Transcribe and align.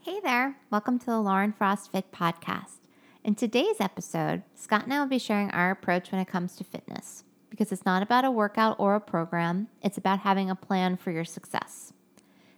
Hey 0.00 0.20
there, 0.22 0.56
welcome 0.70 0.98
to 1.00 1.06
the 1.06 1.20
Lauren 1.20 1.52
Frost 1.52 1.90
Fit 1.90 2.12
Podcast. 2.12 2.78
In 3.24 3.34
today's 3.34 3.80
episode, 3.80 4.44
Scott 4.54 4.84
and 4.84 4.94
I 4.94 5.00
will 5.00 5.08
be 5.08 5.18
sharing 5.18 5.50
our 5.50 5.72
approach 5.72 6.12
when 6.12 6.20
it 6.20 6.28
comes 6.28 6.54
to 6.56 6.64
fitness 6.64 7.24
because 7.50 7.72
it's 7.72 7.84
not 7.84 8.02
about 8.02 8.24
a 8.24 8.30
workout 8.30 8.76
or 8.78 8.94
a 8.94 9.00
program, 9.00 9.66
it's 9.82 9.98
about 9.98 10.20
having 10.20 10.48
a 10.48 10.54
plan 10.54 10.96
for 10.96 11.10
your 11.10 11.24
success. 11.24 11.92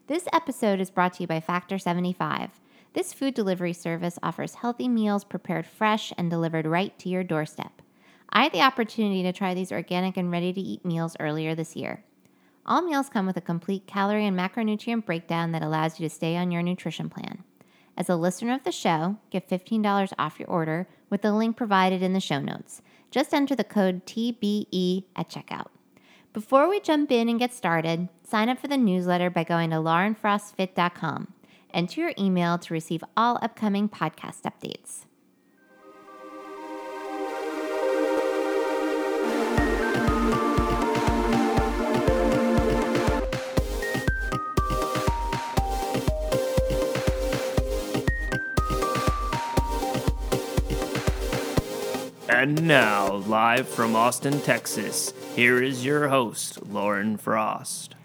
This 0.06 0.28
episode 0.34 0.80
is 0.80 0.90
brought 0.90 1.14
to 1.14 1.22
you 1.22 1.26
by 1.26 1.40
Factor 1.40 1.78
75. 1.78 2.60
This 2.92 3.14
food 3.14 3.32
delivery 3.32 3.72
service 3.72 4.18
offers 4.22 4.56
healthy 4.56 4.86
meals 4.86 5.24
prepared 5.24 5.66
fresh 5.66 6.12
and 6.18 6.30
delivered 6.30 6.66
right 6.66 6.96
to 6.98 7.08
your 7.08 7.24
doorstep. 7.24 7.80
I 8.28 8.44
had 8.44 8.52
the 8.52 8.60
opportunity 8.60 9.22
to 9.22 9.32
try 9.32 9.54
these 9.54 9.72
organic 9.72 10.18
and 10.18 10.30
ready 10.30 10.52
to 10.52 10.60
eat 10.60 10.84
meals 10.84 11.16
earlier 11.18 11.54
this 11.54 11.74
year. 11.74 12.04
All 12.70 12.82
meals 12.82 13.08
come 13.08 13.26
with 13.26 13.36
a 13.36 13.40
complete 13.40 13.88
calorie 13.88 14.24
and 14.24 14.38
macronutrient 14.38 15.04
breakdown 15.04 15.50
that 15.50 15.62
allows 15.62 15.98
you 15.98 16.08
to 16.08 16.14
stay 16.14 16.36
on 16.36 16.52
your 16.52 16.62
nutrition 16.62 17.10
plan. 17.10 17.42
As 17.96 18.08
a 18.08 18.14
listener 18.14 18.54
of 18.54 18.62
the 18.62 18.70
show, 18.70 19.16
get 19.30 19.50
$15 19.50 20.12
off 20.16 20.38
your 20.38 20.48
order 20.48 20.86
with 21.10 21.22
the 21.22 21.32
link 21.32 21.56
provided 21.56 22.00
in 22.00 22.12
the 22.12 22.20
show 22.20 22.38
notes. 22.38 22.80
Just 23.10 23.34
enter 23.34 23.56
the 23.56 23.64
code 23.64 24.06
TBE 24.06 25.02
at 25.16 25.28
checkout. 25.28 25.66
Before 26.32 26.68
we 26.68 26.78
jump 26.78 27.10
in 27.10 27.28
and 27.28 27.40
get 27.40 27.52
started, 27.52 28.08
sign 28.22 28.48
up 28.48 28.60
for 28.60 28.68
the 28.68 28.76
newsletter 28.76 29.30
by 29.30 29.42
going 29.42 29.70
to 29.70 29.76
laurenfrostfit.com. 29.78 31.34
Enter 31.74 32.00
your 32.00 32.12
email 32.16 32.56
to 32.56 32.72
receive 32.72 33.02
all 33.16 33.40
upcoming 33.42 33.88
podcast 33.88 34.42
updates. 34.42 35.06
And 52.40 52.66
now, 52.66 53.16
live 53.16 53.68
from 53.68 53.94
Austin, 53.94 54.40
Texas, 54.40 55.12
here 55.36 55.62
is 55.62 55.84
your 55.84 56.08
host, 56.08 56.66
Lauren 56.66 57.18
Frost. 57.18 57.96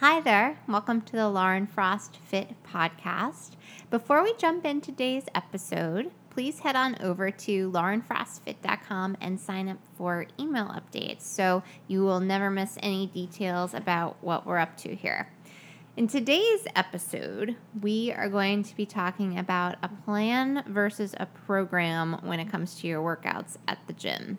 Hi 0.00 0.20
there. 0.20 0.58
Welcome 0.66 1.02
to 1.02 1.12
the 1.12 1.28
Lauren 1.28 1.68
Frost 1.68 2.16
Fit 2.16 2.56
podcast. 2.68 3.52
Before 3.90 4.24
we 4.24 4.34
jump 4.36 4.64
in 4.64 4.80
today's 4.80 5.26
episode, 5.32 6.10
please 6.30 6.58
head 6.58 6.74
on 6.74 6.96
over 7.00 7.30
to 7.30 7.70
laurenfrostfit.com 7.70 9.16
and 9.20 9.38
sign 9.38 9.68
up 9.68 9.78
for 9.96 10.26
email 10.40 10.66
updates 10.66 11.22
so 11.22 11.62
you 11.86 12.02
will 12.02 12.18
never 12.18 12.50
miss 12.50 12.76
any 12.82 13.06
details 13.06 13.74
about 13.74 14.16
what 14.20 14.44
we're 14.44 14.58
up 14.58 14.76
to 14.78 14.96
here. 14.96 15.28
In 15.96 16.08
today's 16.08 16.66
episode, 16.74 17.54
we 17.80 18.10
are 18.10 18.28
going 18.28 18.64
to 18.64 18.74
be 18.74 18.84
talking 18.84 19.38
about 19.38 19.76
a 19.80 19.88
plan 19.88 20.64
versus 20.66 21.14
a 21.20 21.26
program 21.26 22.18
when 22.24 22.40
it 22.40 22.50
comes 22.50 22.74
to 22.80 22.88
your 22.88 23.00
workouts 23.00 23.58
at 23.68 23.78
the 23.86 23.92
gym. 23.92 24.38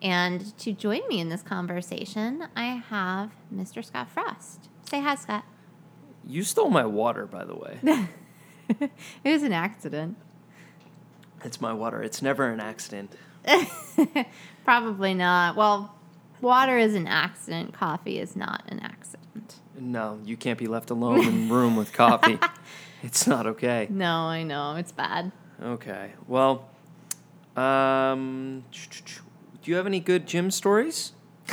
And 0.00 0.56
to 0.56 0.72
join 0.72 1.06
me 1.06 1.20
in 1.20 1.28
this 1.28 1.42
conversation, 1.42 2.48
I 2.56 2.82
have 2.88 3.32
Mr. 3.54 3.84
Scott 3.84 4.08
Frost. 4.08 4.70
Say 4.88 5.02
hi, 5.02 5.16
Scott. 5.16 5.44
You 6.26 6.42
stole 6.42 6.70
my 6.70 6.86
water, 6.86 7.26
by 7.26 7.44
the 7.44 7.54
way. 7.54 7.78
it 8.70 8.90
was 9.30 9.42
an 9.42 9.52
accident. 9.52 10.16
it's 11.44 11.60
my 11.60 11.74
water. 11.74 12.02
It's 12.02 12.22
never 12.22 12.48
an 12.48 12.60
accident. 12.60 13.14
Probably 14.64 15.12
not. 15.12 15.54
Well, 15.54 15.94
water 16.40 16.78
is 16.78 16.94
an 16.94 17.06
accident, 17.06 17.74
coffee 17.74 18.18
is 18.18 18.34
not 18.34 18.62
an 18.68 18.80
accident. 18.80 19.23
No, 19.84 20.18
you 20.24 20.36
can't 20.36 20.58
be 20.58 20.66
left 20.66 20.90
alone 20.90 21.20
in 21.26 21.50
a 21.50 21.52
room 21.52 21.76
with 21.76 21.92
coffee. 21.92 22.38
It's 23.02 23.26
not 23.26 23.46
okay. 23.46 23.86
No, 23.90 24.10
I 24.20 24.44
know. 24.44 24.76
It's 24.76 24.90
bad. 24.90 25.30
Okay. 25.62 26.12
Well, 26.26 26.66
um, 27.54 28.64
do 28.72 29.70
you 29.70 29.76
have 29.76 29.86
any 29.86 30.00
good 30.00 30.26
gym 30.26 30.50
stories 30.50 31.12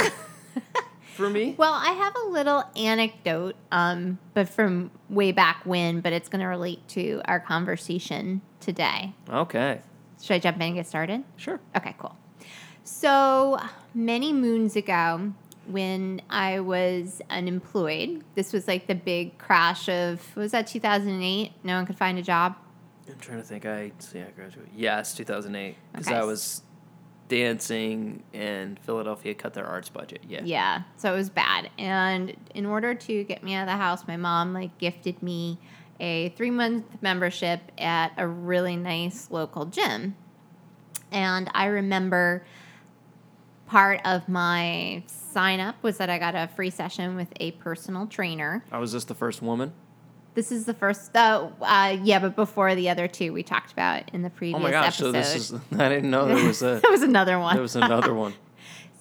for 1.17 1.29
me? 1.29 1.55
Well, 1.57 1.73
I 1.73 1.91
have 1.91 2.13
a 2.15 2.29
little 2.29 2.63
anecdote, 2.77 3.57
um, 3.69 4.17
but 4.33 4.47
from 4.47 4.91
way 5.09 5.33
back 5.33 5.65
when, 5.65 5.99
but 5.99 6.13
it's 6.13 6.29
going 6.29 6.39
to 6.39 6.47
relate 6.47 6.87
to 6.89 7.21
our 7.25 7.41
conversation 7.41 8.39
today. 8.61 9.13
Okay. 9.29 9.81
Should 10.21 10.35
I 10.35 10.39
jump 10.39 10.55
in 10.55 10.63
and 10.63 10.75
get 10.75 10.87
started? 10.87 11.25
Sure. 11.35 11.59
Okay, 11.75 11.95
cool. 11.97 12.15
So 12.85 13.59
many 13.93 14.31
moons 14.31 14.77
ago, 14.77 15.33
when 15.67 16.21
I 16.29 16.59
was 16.59 17.21
unemployed, 17.29 18.23
this 18.35 18.51
was 18.53 18.67
like 18.67 18.87
the 18.87 18.95
big 18.95 19.37
crash 19.37 19.87
of, 19.89 20.35
was 20.35 20.51
that 20.51 20.67
2008? 20.67 21.51
No 21.63 21.75
one 21.75 21.85
could 21.85 21.97
find 21.97 22.17
a 22.17 22.21
job? 22.21 22.55
I'm 23.07 23.17
trying 23.19 23.37
to 23.39 23.43
think. 23.43 23.65
I 23.65 23.91
see. 23.99 24.19
I 24.19 24.31
graduated. 24.31 24.71
Yes, 24.75 25.13
2008. 25.15 25.75
Because 25.91 26.07
Okay. 26.07 26.15
I 26.17 26.23
was 26.23 26.61
dancing 27.27 28.23
and 28.33 28.77
Philadelphia 28.79 29.33
cut 29.33 29.53
their 29.53 29.65
arts 29.65 29.89
budget. 29.89 30.21
Yeah. 30.27 30.41
Yeah, 30.43 30.81
so 30.97 31.13
it 31.13 31.17
was 31.17 31.29
bad. 31.29 31.69
And 31.77 32.35
in 32.53 32.65
order 32.65 32.93
to 32.93 33.23
get 33.23 33.43
me 33.43 33.53
out 33.53 33.61
of 33.63 33.67
the 33.67 33.77
house, 33.77 34.07
my 34.07 34.17
mom 34.17 34.53
like 34.53 34.77
gifted 34.77 35.21
me 35.23 35.57
a 35.99 36.29
three 36.29 36.51
month 36.51 36.85
membership 37.01 37.61
at 37.77 38.11
a 38.17 38.27
really 38.27 38.75
nice 38.75 39.29
local 39.31 39.65
gym. 39.65 40.15
And 41.11 41.49
I 41.53 41.65
remember 41.67 42.45
part 43.65 44.01
of 44.03 44.27
my 44.27 45.03
sign 45.31 45.59
up 45.59 45.81
was 45.81 45.97
that 45.97 46.09
I 46.09 46.19
got 46.19 46.35
a 46.35 46.49
free 46.55 46.69
session 46.69 47.15
with 47.15 47.29
a 47.39 47.51
personal 47.53 48.07
trainer. 48.07 48.63
I 48.71 48.77
was 48.79 48.91
this 48.91 49.05
the 49.05 49.15
first 49.15 49.41
woman. 49.41 49.73
This 50.33 50.51
is 50.51 50.65
the 50.65 50.73
first, 50.73 51.13
uh, 51.15 51.49
uh, 51.61 51.97
yeah, 52.03 52.19
but 52.19 52.37
before 52.37 52.73
the 52.73 52.89
other 52.89 53.07
two 53.09 53.33
we 53.33 53.43
talked 53.43 53.73
about 53.73 54.09
in 54.13 54.21
the 54.21 54.29
previous 54.29 54.57
Oh 54.57 54.63
my 54.63 54.71
gosh! 54.71 54.87
episode. 55.01 55.05
So 55.07 55.11
this 55.11 55.35
is. 55.35 55.53
I 55.77 55.89
didn't 55.89 56.09
know 56.09 56.25
there 56.27 56.45
was 56.47 56.61
a. 56.61 56.79
there 56.81 56.91
was 56.91 57.01
another 57.01 57.37
one. 57.37 57.55
there 57.55 57.61
was 57.61 57.75
another 57.75 58.13
one. 58.13 58.33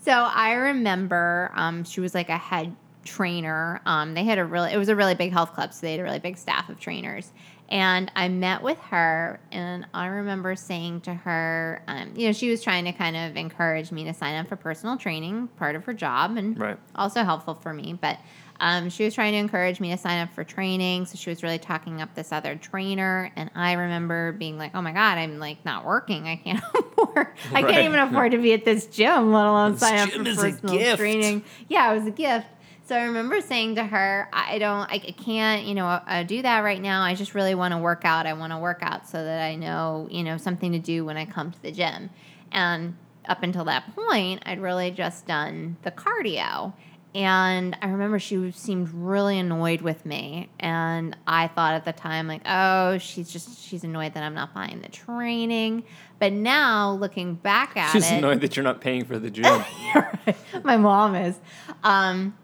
So 0.02 0.12
I 0.12 0.52
remember 0.52 1.50
um, 1.54 1.84
she 1.84 2.00
was 2.00 2.14
like 2.14 2.30
a 2.30 2.38
head 2.38 2.74
trainer. 3.04 3.82
Um, 3.84 4.14
they 4.14 4.24
had 4.24 4.38
a 4.38 4.44
really, 4.46 4.72
it 4.72 4.78
was 4.78 4.88
a 4.88 4.96
really 4.96 5.14
big 5.14 5.30
health 5.30 5.52
club, 5.52 5.74
so 5.74 5.82
they 5.82 5.90
had 5.92 6.00
a 6.00 6.04
really 6.04 6.18
big 6.18 6.38
staff 6.38 6.70
of 6.70 6.80
trainers. 6.80 7.32
And 7.70 8.10
I 8.16 8.28
met 8.28 8.62
with 8.62 8.78
her, 8.90 9.38
and 9.52 9.86
I 9.94 10.06
remember 10.06 10.56
saying 10.56 11.02
to 11.02 11.14
her, 11.14 11.82
um, 11.86 12.12
you 12.16 12.26
know, 12.26 12.32
she 12.32 12.50
was 12.50 12.62
trying 12.64 12.84
to 12.86 12.92
kind 12.92 13.16
of 13.16 13.36
encourage 13.36 13.92
me 13.92 14.02
to 14.04 14.12
sign 14.14 14.34
up 14.34 14.48
for 14.48 14.56
personal 14.56 14.96
training, 14.96 15.46
part 15.56 15.76
of 15.76 15.84
her 15.84 15.94
job, 15.94 16.36
and 16.36 16.58
Right. 16.58 16.76
also 16.96 17.22
helpful 17.22 17.54
for 17.54 17.72
me. 17.72 17.96
But 18.00 18.18
um, 18.58 18.90
she 18.90 19.04
was 19.04 19.14
trying 19.14 19.32
to 19.34 19.38
encourage 19.38 19.78
me 19.78 19.90
to 19.92 19.96
sign 19.96 20.18
up 20.20 20.32
for 20.34 20.42
training, 20.42 21.06
so 21.06 21.16
she 21.16 21.30
was 21.30 21.44
really 21.44 21.58
talking 21.60 22.00
up 22.02 22.12
this 22.16 22.32
other 22.32 22.56
trainer. 22.56 23.30
And 23.36 23.50
I 23.54 23.74
remember 23.74 24.32
being 24.32 24.58
like, 24.58 24.72
"Oh 24.74 24.82
my 24.82 24.92
god, 24.92 25.16
I'm 25.18 25.38
like 25.38 25.64
not 25.64 25.84
working. 25.86 26.26
I 26.26 26.36
can't 26.36 26.62
afford. 26.74 27.28
I 27.54 27.62
Right. 27.62 27.66
can't 27.72 27.86
even 27.86 28.00
afford 28.00 28.32
to 28.32 28.38
be 28.38 28.52
at 28.52 28.64
this 28.64 28.86
gym, 28.86 29.32
let 29.32 29.46
alone 29.46 29.72
This 29.72 29.80
sign 29.80 29.98
up 30.00 30.10
for 30.10 30.24
personal 30.24 30.96
training." 30.96 31.44
Yeah, 31.68 31.92
it 31.92 31.98
was 32.00 32.06
a 32.08 32.10
gift. 32.10 32.48
So 32.90 32.96
I 32.96 33.04
remember 33.04 33.40
saying 33.40 33.76
to 33.76 33.84
her, 33.84 34.28
"I 34.32 34.58
don't, 34.58 34.90
I 34.90 34.98
can't, 34.98 35.64
you 35.64 35.76
know, 35.76 35.86
uh, 35.86 36.24
do 36.24 36.42
that 36.42 36.64
right 36.64 36.82
now. 36.82 37.02
I 37.02 37.14
just 37.14 37.36
really 37.36 37.54
want 37.54 37.70
to 37.70 37.78
work 37.78 38.04
out. 38.04 38.26
I 38.26 38.32
want 38.32 38.52
to 38.52 38.58
work 38.58 38.80
out 38.82 39.08
so 39.08 39.22
that 39.22 39.40
I 39.40 39.54
know, 39.54 40.08
you 40.10 40.24
know, 40.24 40.36
something 40.36 40.72
to 40.72 40.80
do 40.80 41.04
when 41.04 41.16
I 41.16 41.24
come 41.24 41.52
to 41.52 41.62
the 41.62 41.70
gym." 41.70 42.10
And 42.50 42.96
up 43.28 43.44
until 43.44 43.64
that 43.66 43.94
point, 43.94 44.42
I'd 44.44 44.60
really 44.60 44.90
just 44.90 45.24
done 45.24 45.76
the 45.82 45.92
cardio. 45.92 46.72
And 47.14 47.76
I 47.80 47.90
remember 47.90 48.18
she 48.18 48.50
seemed 48.50 48.88
really 48.92 49.38
annoyed 49.38 49.82
with 49.82 50.04
me. 50.04 50.48
And 50.58 51.16
I 51.28 51.46
thought 51.46 51.74
at 51.74 51.84
the 51.84 51.92
time, 51.92 52.26
like, 52.26 52.42
oh, 52.44 52.98
she's 52.98 53.30
just, 53.30 53.64
she's 53.64 53.84
annoyed 53.84 54.14
that 54.14 54.24
I'm 54.24 54.34
not 54.34 54.52
buying 54.52 54.80
the 54.80 54.88
training. 54.88 55.84
But 56.18 56.32
now 56.32 56.92
looking 56.92 57.34
back 57.36 57.76
at 57.76 57.92
She's 57.92 58.10
it, 58.10 58.16
annoyed 58.16 58.40
that 58.40 58.56
you're 58.56 58.64
not 58.64 58.80
paying 58.80 59.04
for 59.04 59.18
the 59.20 59.30
gym. 59.30 59.64
Right. 59.94 60.64
My 60.64 60.76
mom 60.76 61.14
is. 61.14 61.36
Um, 61.82 62.34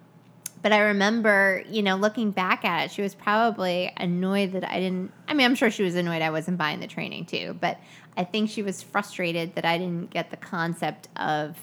but 0.62 0.72
I 0.72 0.78
remember, 0.78 1.62
you 1.68 1.82
know, 1.82 1.96
looking 1.96 2.30
back 2.30 2.64
at 2.64 2.86
it, 2.86 2.90
she 2.90 3.02
was 3.02 3.14
probably 3.14 3.92
annoyed 3.96 4.52
that 4.52 4.68
I 4.68 4.80
didn't. 4.80 5.12
I 5.28 5.34
mean, 5.34 5.44
I'm 5.44 5.54
sure 5.54 5.70
she 5.70 5.82
was 5.82 5.94
annoyed 5.94 6.22
I 6.22 6.30
wasn't 6.30 6.58
buying 6.58 6.80
the 6.80 6.86
training 6.86 7.26
too, 7.26 7.56
but 7.60 7.78
I 8.16 8.24
think 8.24 8.50
she 8.50 8.62
was 8.62 8.82
frustrated 8.82 9.54
that 9.54 9.64
I 9.64 9.78
didn't 9.78 10.10
get 10.10 10.30
the 10.30 10.36
concept 10.36 11.08
of 11.16 11.56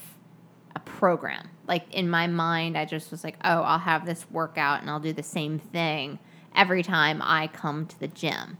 a 0.74 0.80
program. 0.80 1.50
Like 1.66 1.92
in 1.92 2.08
my 2.08 2.26
mind, 2.26 2.78
I 2.78 2.84
just 2.84 3.10
was 3.10 3.24
like, 3.24 3.36
oh, 3.44 3.62
I'll 3.62 3.78
have 3.78 4.06
this 4.06 4.26
workout 4.30 4.80
and 4.80 4.90
I'll 4.90 5.00
do 5.00 5.12
the 5.12 5.22
same 5.22 5.58
thing 5.58 6.18
every 6.54 6.82
time 6.82 7.20
I 7.22 7.48
come 7.48 7.86
to 7.86 7.98
the 8.00 8.08
gym. 8.08 8.58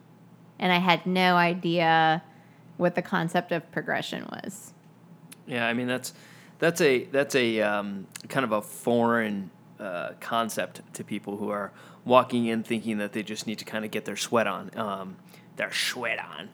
And 0.59 0.73
I 0.73 0.79
had 0.79 1.07
no 1.07 1.37
idea 1.37 2.23
what 2.77 2.95
the 2.95 3.03
concept 3.03 3.53
of 3.53 3.71
progression 3.71 4.27
was. 4.31 4.73
Yeah, 5.47 5.67
I 5.67 5.75
mean 5.75 5.87
that's 5.87 6.13
that's 6.59 6.81
a 6.81 7.05
that's 7.05 7.35
a 7.35 7.61
um, 7.61 8.07
kind 8.29 8.45
of 8.45 8.53
a 8.53 8.63
foreign 8.63 9.51
uh, 9.85 10.15
concept 10.21 10.81
to 10.95 11.05
people 11.05 11.37
who 11.37 11.51
are 11.51 11.73
walking 12.05 12.47
in 12.47 12.63
thinking 12.63 12.99
that 12.99 13.13
they 13.13 13.23
just 13.23 13.47
need 13.47 13.59
to 13.59 13.65
kind 13.65 13.85
of 13.85 13.91
get 13.91 14.05
their 14.05 14.17
sweat 14.17 14.47
on, 14.47 14.71
um, 14.77 15.17
their 15.57 15.73
sweat 15.73 16.19
on. 16.19 16.49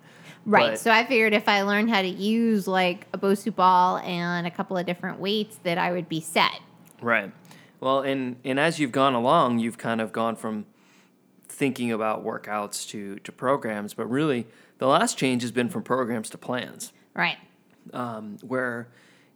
Right. 0.44 0.72
But- 0.72 0.80
so 0.80 0.90
I 0.90 1.04
figured 1.06 1.32
if 1.34 1.48
I 1.48 1.62
learned 1.62 1.90
how 1.90 2.02
to 2.02 2.08
use 2.08 2.66
like 2.66 3.06
a 3.12 3.18
Bosu 3.18 3.54
ball 3.54 3.98
and 3.98 4.46
a 4.46 4.50
couple 4.50 4.76
of 4.76 4.86
different 4.86 5.18
weights, 5.20 5.56
that 5.62 5.78
I 5.78 5.92
would 5.92 6.08
be 6.08 6.20
set. 6.20 6.60
Right. 7.00 7.32
Well, 7.78 8.00
and 8.00 8.36
and 8.44 8.58
as 8.60 8.78
you've 8.78 8.92
gone 8.92 9.14
along, 9.14 9.58
you've 9.60 9.78
kind 9.78 10.00
of 10.02 10.12
gone 10.12 10.36
from 10.36 10.66
thinking 11.48 11.90
about 11.92 12.24
workouts 12.24 12.86
to 12.90 13.16
to 13.20 13.32
programs, 13.32 13.94
but 13.94 14.06
really 14.06 14.46
the 14.78 14.86
last 14.86 15.16
change 15.18 15.42
has 15.42 15.52
been 15.52 15.68
from 15.68 15.82
programs 15.82 16.30
to 16.30 16.38
plans, 16.38 16.92
Right. 17.14 17.36
um, 17.92 18.38
where 18.42 18.88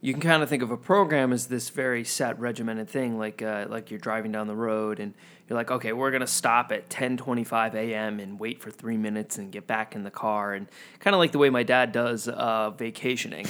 you 0.05 0.13
can 0.13 0.21
kind 0.21 0.43
of 0.43 0.49
think 0.49 0.61
of 0.61 0.69
a 0.69 0.77
program 0.77 1.33
as 1.33 1.47
this 1.47 1.69
very 1.69 2.03
set 2.03 2.39
regimented 2.39 2.87
thing, 2.87 3.17
like 3.17 3.41
uh, 3.41 3.65
like 3.67 3.89
you're 3.89 3.99
driving 3.99 4.31
down 4.31 4.45
the 4.45 4.55
road 4.55 4.99
and 4.99 5.15
you're 5.49 5.57
like, 5.57 5.71
okay, 5.71 5.93
we're 5.93 6.11
gonna 6.11 6.27
stop 6.27 6.71
at 6.71 6.89
10:25 6.89 7.73
a.m. 7.73 8.19
and 8.19 8.39
wait 8.39 8.61
for 8.61 8.69
three 8.69 8.97
minutes 8.97 9.39
and 9.39 9.51
get 9.51 9.65
back 9.65 9.95
in 9.95 10.03
the 10.03 10.11
car, 10.11 10.53
and 10.53 10.67
kind 10.99 11.15
of 11.15 11.17
like 11.17 11.31
the 11.31 11.39
way 11.39 11.49
my 11.49 11.63
dad 11.63 11.91
does 11.91 12.27
uh, 12.27 12.69
vacationing. 12.69 13.47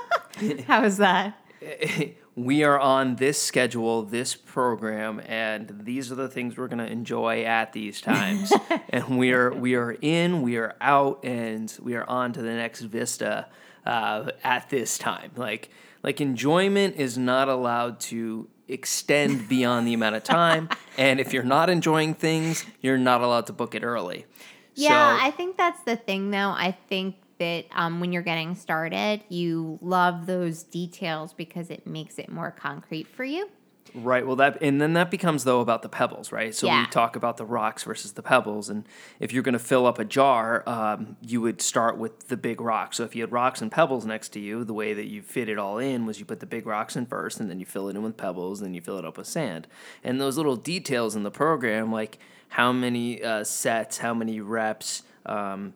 How 0.66 0.82
is 0.82 0.96
that? 0.96 1.38
we 2.34 2.64
are 2.64 2.80
on 2.80 3.14
this 3.14 3.40
schedule, 3.40 4.02
this 4.02 4.34
program, 4.34 5.22
and 5.24 5.82
these 5.84 6.10
are 6.10 6.16
the 6.16 6.28
things 6.28 6.56
we're 6.56 6.66
gonna 6.66 6.86
enjoy 6.86 7.44
at 7.44 7.72
these 7.72 8.00
times. 8.00 8.52
and 8.88 9.16
we 9.16 9.30
are 9.30 9.52
we 9.52 9.76
are 9.76 9.92
in, 9.92 10.42
we 10.42 10.56
are 10.56 10.74
out, 10.80 11.24
and 11.24 11.72
we 11.80 11.94
are 11.94 12.08
on 12.10 12.32
to 12.32 12.42
the 12.42 12.52
next 12.52 12.80
vista 12.80 13.46
uh, 13.86 14.30
at 14.42 14.70
this 14.70 14.98
time. 14.98 15.30
Like 15.36 15.70
like 16.02 16.20
enjoyment 16.20 16.96
is 16.96 17.16
not 17.16 17.48
allowed 17.48 18.00
to 18.00 18.48
extend 18.68 19.48
beyond 19.48 19.86
the 19.86 19.94
amount 19.94 20.16
of 20.16 20.24
time, 20.24 20.68
and 20.98 21.20
if 21.20 21.32
you're 21.32 21.42
not 21.42 21.70
enjoying 21.70 22.14
things, 22.14 22.64
you're 22.80 22.98
not 22.98 23.20
allowed 23.20 23.46
to 23.46 23.52
book 23.52 23.74
it 23.74 23.82
early. 23.82 24.26
Yeah, 24.74 25.18
So- 25.18 25.24
I 25.26 25.30
think 25.30 25.56
that's 25.56 25.82
the 25.82 25.96
thing, 25.96 26.30
though. 26.30 26.50
I 26.50 26.76
think 26.88 27.16
that 27.38 27.66
um, 27.72 28.00
when 28.00 28.12
you're 28.12 28.22
getting 28.22 28.54
started, 28.54 29.22
you 29.28 29.78
love 29.82 30.26
those 30.26 30.62
details 30.62 31.32
because 31.32 31.70
it 31.70 31.86
makes 31.86 32.18
it 32.18 32.28
more 32.28 32.50
concrete 32.50 33.06
for 33.08 33.24
you. 33.24 33.48
Right. 33.94 34.26
Well, 34.26 34.34
that 34.36 34.60
and 34.60 34.80
then 34.80 34.94
that 34.94 35.08
becomes 35.08 35.44
though 35.44 35.60
about 35.60 35.82
the 35.82 35.88
pebbles, 35.88 36.32
right? 36.32 36.52
So 36.52 36.66
Yeah. 36.66 36.80
we 36.80 36.86
talk 36.90 37.14
about 37.14 37.36
the 37.36 37.44
rocks 37.44 37.84
versus 37.84 38.12
the 38.12 38.22
pebbles, 38.22 38.68
and 38.68 38.84
if 39.20 39.32
you're 39.32 39.44
going 39.44 39.52
to 39.52 39.58
fill 39.60 39.86
up 39.86 40.00
a 40.00 40.04
jar, 40.04 40.68
um, 40.68 41.16
you 41.22 41.40
would 41.40 41.62
start 41.62 41.96
with 41.96 42.26
the 42.26 42.36
big 42.36 42.60
rocks. 42.60 42.96
So 42.96 43.04
if 43.04 43.14
you 43.14 43.22
had 43.22 43.30
rocks 43.30 43.62
and 43.62 43.70
pebbles 43.70 44.04
next 44.04 44.30
to 44.30 44.40
you, 44.40 44.64
the 44.64 44.74
way 44.74 44.94
that 44.94 45.06
you 45.06 45.22
fit 45.22 45.48
it 45.48 45.58
all 45.58 45.78
in 45.78 46.06
was 46.06 46.18
you 46.18 46.24
put 46.24 46.40
the 46.40 46.46
big 46.46 46.66
rocks 46.66 46.96
in 46.96 47.06
first, 47.06 47.38
and 47.38 47.48
then 47.48 47.60
you 47.60 47.66
fill 47.66 47.88
it 47.88 47.94
in 47.94 48.02
with 48.02 48.16
pebbles, 48.16 48.60
and 48.60 48.66
then 48.66 48.74
you 48.74 48.80
fill 48.80 48.98
it 48.98 49.04
up 49.04 49.16
with 49.16 49.28
sand. 49.28 49.68
And 50.02 50.20
those 50.20 50.36
little 50.36 50.56
details 50.56 51.14
in 51.14 51.22
the 51.22 51.30
program, 51.30 51.92
like 51.92 52.18
how 52.48 52.72
many 52.72 53.22
uh, 53.22 53.44
sets, 53.44 53.98
how 53.98 54.12
many 54.12 54.40
reps. 54.40 55.02
Um, 55.24 55.74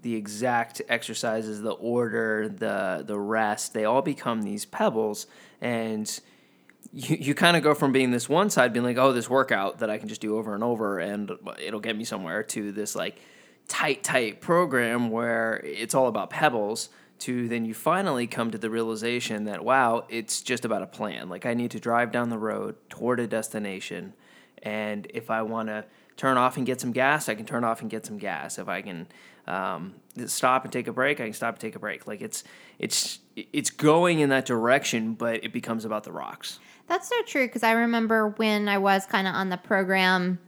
the 0.00 0.14
exact 0.14 0.80
exercises, 0.88 1.60
the 1.60 1.72
order, 1.72 2.48
the 2.48 3.02
the 3.04 3.18
rest, 3.18 3.74
they 3.74 3.84
all 3.84 4.00
become 4.00 4.42
these 4.42 4.64
pebbles, 4.64 5.26
and 5.60 6.20
you, 6.92 7.16
you 7.16 7.34
kind 7.34 7.56
of 7.56 7.62
go 7.62 7.74
from 7.74 7.92
being 7.92 8.10
this 8.10 8.28
one 8.28 8.50
side 8.50 8.72
being 8.72 8.84
like 8.84 8.96
oh 8.96 9.12
this 9.12 9.28
workout 9.28 9.78
that 9.78 9.90
i 9.90 9.98
can 9.98 10.08
just 10.08 10.20
do 10.20 10.36
over 10.36 10.54
and 10.54 10.64
over 10.64 10.98
and 10.98 11.32
it'll 11.60 11.80
get 11.80 11.96
me 11.96 12.04
somewhere 12.04 12.42
to 12.42 12.72
this 12.72 12.94
like 12.94 13.20
tight 13.68 14.02
tight 14.02 14.40
program 14.40 15.10
where 15.10 15.60
it's 15.64 15.94
all 15.94 16.08
about 16.08 16.30
pebbles 16.30 16.88
to 17.18 17.48
then 17.48 17.64
you 17.64 17.74
finally 17.74 18.26
come 18.26 18.50
to 18.50 18.58
the 18.58 18.70
realization 18.70 19.44
that 19.44 19.64
wow 19.64 20.04
it's 20.08 20.40
just 20.40 20.64
about 20.64 20.82
a 20.82 20.86
plan. 20.86 21.28
Like 21.28 21.44
i 21.46 21.54
need 21.54 21.70
to 21.72 21.80
drive 21.80 22.10
down 22.10 22.30
the 22.30 22.38
road 22.38 22.76
toward 22.88 23.20
a 23.20 23.26
destination 23.26 24.14
and 24.62 25.06
if 25.12 25.30
i 25.30 25.42
want 25.42 25.68
to 25.68 25.84
turn 26.16 26.36
off 26.36 26.56
and 26.56 26.66
get 26.66 26.80
some 26.80 26.92
gas 26.92 27.28
i 27.28 27.34
can 27.34 27.44
turn 27.44 27.64
off 27.64 27.82
and 27.82 27.90
get 27.90 28.06
some 28.06 28.18
gas. 28.18 28.58
If 28.58 28.68
i 28.68 28.80
can 28.80 29.06
um, 29.46 29.94
stop 30.26 30.64
and 30.64 30.72
take 30.72 30.88
a 30.88 30.92
break 30.92 31.20
i 31.20 31.24
can 31.24 31.32
stop 31.34 31.54
and 31.54 31.60
take 31.60 31.76
a 31.76 31.78
break. 31.78 32.06
Like 32.06 32.22
it's 32.22 32.44
it's 32.78 33.18
it's 33.36 33.70
going 33.70 34.20
in 34.20 34.30
that 34.30 34.46
direction 34.46 35.12
but 35.12 35.44
it 35.44 35.52
becomes 35.52 35.84
about 35.84 36.04
the 36.04 36.12
rocks 36.12 36.58
That's 36.88 37.08
so 37.08 37.22
true 37.26 37.46
because 37.46 37.62
I 37.62 37.72
remember 37.72 38.30
when 38.30 38.68
I 38.68 38.78
was 38.78 39.06
kind 39.06 39.28
of 39.28 39.34
on 39.34 39.50
the 39.50 39.58
program 39.58 40.38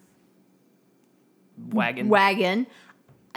wagon. 1.70 2.08
wagon. 2.08 2.66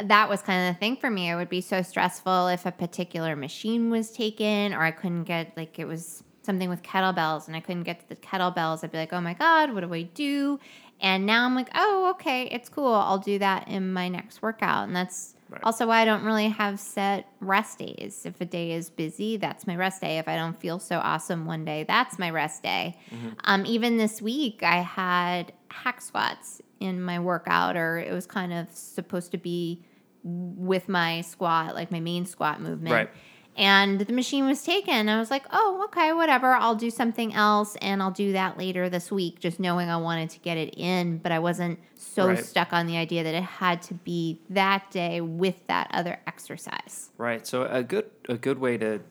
That 0.01 0.29
was 0.29 0.41
kind 0.41 0.67
of 0.67 0.75
the 0.75 0.79
thing 0.79 0.95
for 0.95 1.09
me. 1.09 1.29
It 1.29 1.35
would 1.35 1.49
be 1.49 1.61
so 1.61 1.81
stressful 1.81 2.47
if 2.47 2.65
a 2.65 2.71
particular 2.71 3.35
machine 3.35 3.89
was 3.91 4.11
taken 4.11 4.73
or 4.73 4.81
I 4.81 4.91
couldn't 4.91 5.25
get, 5.25 5.55
like, 5.55 5.77
it 5.77 5.85
was 5.85 6.23
something 6.41 6.69
with 6.69 6.81
kettlebells 6.81 7.47
and 7.47 7.55
I 7.55 7.59
couldn't 7.59 7.83
get 7.83 7.99
to 7.99 8.09
the 8.09 8.15
kettlebells. 8.15 8.83
I'd 8.83 8.91
be 8.91 8.97
like, 8.97 9.13
oh 9.13 9.21
my 9.21 9.33
God, 9.33 9.73
what 9.73 9.81
do 9.81 9.93
I 9.93 10.03
do? 10.03 10.59
And 10.99 11.25
now 11.25 11.45
I'm 11.45 11.55
like, 11.55 11.69
oh, 11.75 12.09
okay, 12.11 12.45
it's 12.45 12.69
cool. 12.69 12.93
I'll 12.93 13.17
do 13.17 13.37
that 13.39 13.67
in 13.67 13.93
my 13.93 14.07
next 14.07 14.41
workout. 14.41 14.87
And 14.87 14.95
that's 14.95 15.35
Right. 15.53 15.61
also 15.63 15.89
I 15.89 16.05
don't 16.05 16.23
really 16.23 16.49
have 16.49 16.79
set 16.79 17.27
rest 17.39 17.79
days. 17.79 18.23
If 18.25 18.41
a 18.41 18.45
day 18.45 18.71
is 18.71 18.89
busy, 18.89 19.37
that's 19.37 19.67
my 19.67 19.75
rest 19.75 20.01
day. 20.01 20.17
If 20.17 20.27
I 20.27 20.35
don't 20.35 20.59
feel 20.59 20.79
so 20.79 20.99
awesome 20.99 21.45
one 21.45 21.63
day, 21.65 21.85
that's 21.87 22.17
my 22.17 22.29
rest 22.29 22.63
day. 22.63 22.97
Um, 23.43 23.65
even 23.65 23.97
this 23.97 24.21
week, 24.21 24.63
I 24.63 24.77
had 24.77 25.53
hack 25.69 26.01
squats 26.01 26.61
in 26.79 27.01
my 27.01 27.19
workout, 27.19 27.77
or 27.77 27.99
it 27.99 28.11
was 28.11 28.25
kind 28.25 28.51
of 28.53 28.67
supposed 28.73 29.31
to 29.31 29.37
be 29.37 29.83
with 30.23 30.87
my 30.89 31.21
squat, 31.21 31.75
like 31.75 31.91
my 31.91 31.99
main 31.99 32.25
squat 32.25 32.61
movement. 32.61 32.93
Right. 32.93 33.09
And 33.55 33.99
the 33.99 34.11
machine 34.13 34.47
was 34.47 34.63
taken. 34.63 35.09
I 35.09 35.19
was 35.19 35.29
like, 35.29 35.45
oh, 35.51 35.83
okay, 35.85 36.11
whatever. 36.11 36.53
I'll 36.53 36.75
do 36.75 36.89
something 36.89 37.33
else 37.35 37.75
and 37.81 38.01
I'll 38.01 38.11
do 38.11 38.31
that 38.33 38.57
later 38.57 38.89
this 38.89 39.11
week, 39.11 39.39
just 39.39 39.59
knowing 39.59 39.89
I 39.89 39.97
wanted 39.97 40.31
to 40.31 40.39
get 40.39 40.57
it 40.57 40.73
in. 40.75 41.19
But 41.19 41.31
I 41.31 41.39
wasn't 41.39 41.79
so 41.95 42.27
Right. 42.29 42.43
stuck 42.43 42.73
on 42.73 42.87
the 42.87 42.97
idea 42.97 43.23
that 43.23 43.35
it 43.35 43.43
had 43.43 43.81
to 43.83 43.93
be 43.93 44.39
that 44.49 44.89
day 44.89 45.21
with 45.21 45.67
that 45.67 45.87
other 45.91 46.19
exercise. 46.25 47.11
Right. 47.17 47.45
So 47.45 47.63
a 47.65 47.83
good 47.83 48.09
a 48.27 48.37
good 48.37 48.57
way 48.59 48.77
to 48.79 49.01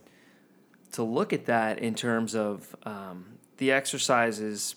to 0.93 1.03
look 1.03 1.33
at 1.33 1.47
that 1.47 1.79
in 1.79 1.95
terms 1.95 2.35
of 2.35 2.75
um, 2.83 3.39
the 3.59 3.71
exercises 3.71 4.75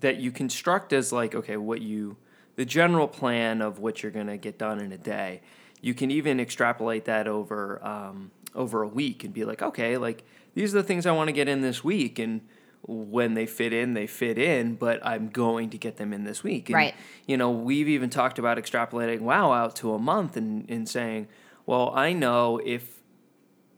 that 0.00 0.16
you 0.16 0.30
construct 0.32 0.92
as 0.92 1.12
like 1.12 1.34
okay 1.34 1.56
what 1.56 1.80
you 1.82 2.16
the 2.56 2.64
general 2.64 3.06
plan 3.08 3.62
of 3.62 3.78
what 3.78 4.02
you're 4.02 4.12
going 4.12 4.26
to 4.26 4.36
get 4.36 4.58
done 4.58 4.80
in 4.80 4.92
a 4.92 4.98
day 4.98 5.40
you 5.80 5.94
can 5.94 6.10
even 6.10 6.40
extrapolate 6.40 7.04
that 7.06 7.26
over 7.26 7.84
um, 7.84 8.30
over 8.54 8.82
a 8.82 8.88
week 8.88 9.24
and 9.24 9.32
be 9.32 9.44
like 9.44 9.62
okay 9.62 9.96
like 9.96 10.24
these 10.54 10.74
are 10.74 10.78
the 10.78 10.84
things 10.86 11.06
i 11.06 11.12
want 11.12 11.28
to 11.28 11.32
get 11.32 11.48
in 11.48 11.60
this 11.60 11.84
week 11.84 12.18
and 12.18 12.40
when 12.86 13.34
they 13.34 13.46
fit 13.46 13.72
in 13.72 13.94
they 13.94 14.06
fit 14.06 14.38
in 14.38 14.74
but 14.74 15.04
i'm 15.06 15.28
going 15.28 15.70
to 15.70 15.78
get 15.78 15.96
them 15.98 16.12
in 16.12 16.24
this 16.24 16.42
week 16.42 16.68
and, 16.68 16.74
Right. 16.74 16.94
you 17.26 17.36
know 17.36 17.50
we've 17.50 17.88
even 17.88 18.10
talked 18.10 18.38
about 18.38 18.58
extrapolating 18.58 19.20
wow 19.20 19.52
out 19.52 19.76
to 19.76 19.94
a 19.94 19.98
month 19.98 20.36
and, 20.36 20.68
and 20.68 20.88
saying 20.88 21.28
well 21.66 21.92
i 21.94 22.12
know 22.12 22.60
if 22.64 23.00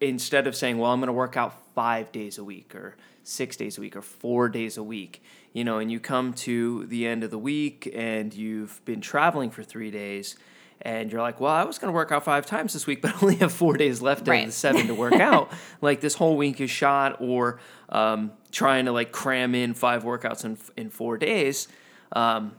instead 0.01 0.47
of 0.49 0.57
saying, 0.57 0.79
well, 0.79 0.91
I'm 0.91 0.99
going 0.99 1.07
to 1.07 1.13
work 1.13 1.37
out 1.37 1.55
five 1.75 2.11
days 2.13 2.37
a 2.37 2.45
week 2.45 2.75
or 2.75 2.97
six 3.23 3.57
days 3.57 3.79
a 3.79 3.81
week 3.81 3.95
or 3.95 4.03
four 4.03 4.49
days 4.49 4.77
a 4.77 4.83
week, 4.83 5.23
you 5.53 5.63
know, 5.63 5.79
and 5.79 5.93
you 5.93 6.01
come 6.01 6.33
to 6.35 6.85
the 6.87 7.07
end 7.07 7.23
of 7.23 7.31
the 7.31 7.39
week 7.39 7.89
and 7.95 8.35
you've 8.35 8.85
been 8.85 9.01
traveling 9.01 9.49
for 9.51 9.63
three 9.63 9.93
days 9.93 10.35
and 10.84 11.11
you're 11.12 11.20
like, 11.23 11.40
well, 11.40 11.52
I 11.52 11.64
was 11.64 11.79
going 11.79 11.90
to 11.90 11.94
work 11.94 12.12
out 12.12 12.25
five 12.25 12.44
times 12.46 12.73
this 12.73 12.87
week, 12.87 13.01
but 13.03 13.12
I 13.15 13.19
only 13.22 13.36
have 13.36 13.53
four 13.53 13.77
days 13.77 14.03
left 14.03 14.27
Right. 14.29 14.41
of 14.43 14.46
the 14.46 14.53
seven 14.53 14.86
to 14.89 14.94
work 14.94 15.15
out. 15.31 15.51
like 15.81 16.01
this 16.01 16.15
whole 16.15 16.36
week 16.36 16.60
is 16.60 16.70
shot 16.70 17.20
or 17.20 17.60
um, 17.89 18.32
trying 18.51 18.84
to 18.86 18.93
like 18.93 19.12
cram 19.12 19.55
in 19.55 19.74
five 19.74 20.05
workouts 20.05 20.44
in, 20.44 20.58
in 20.77 20.91
four 20.91 21.17
days. 21.19 21.69
Um, 22.12 22.56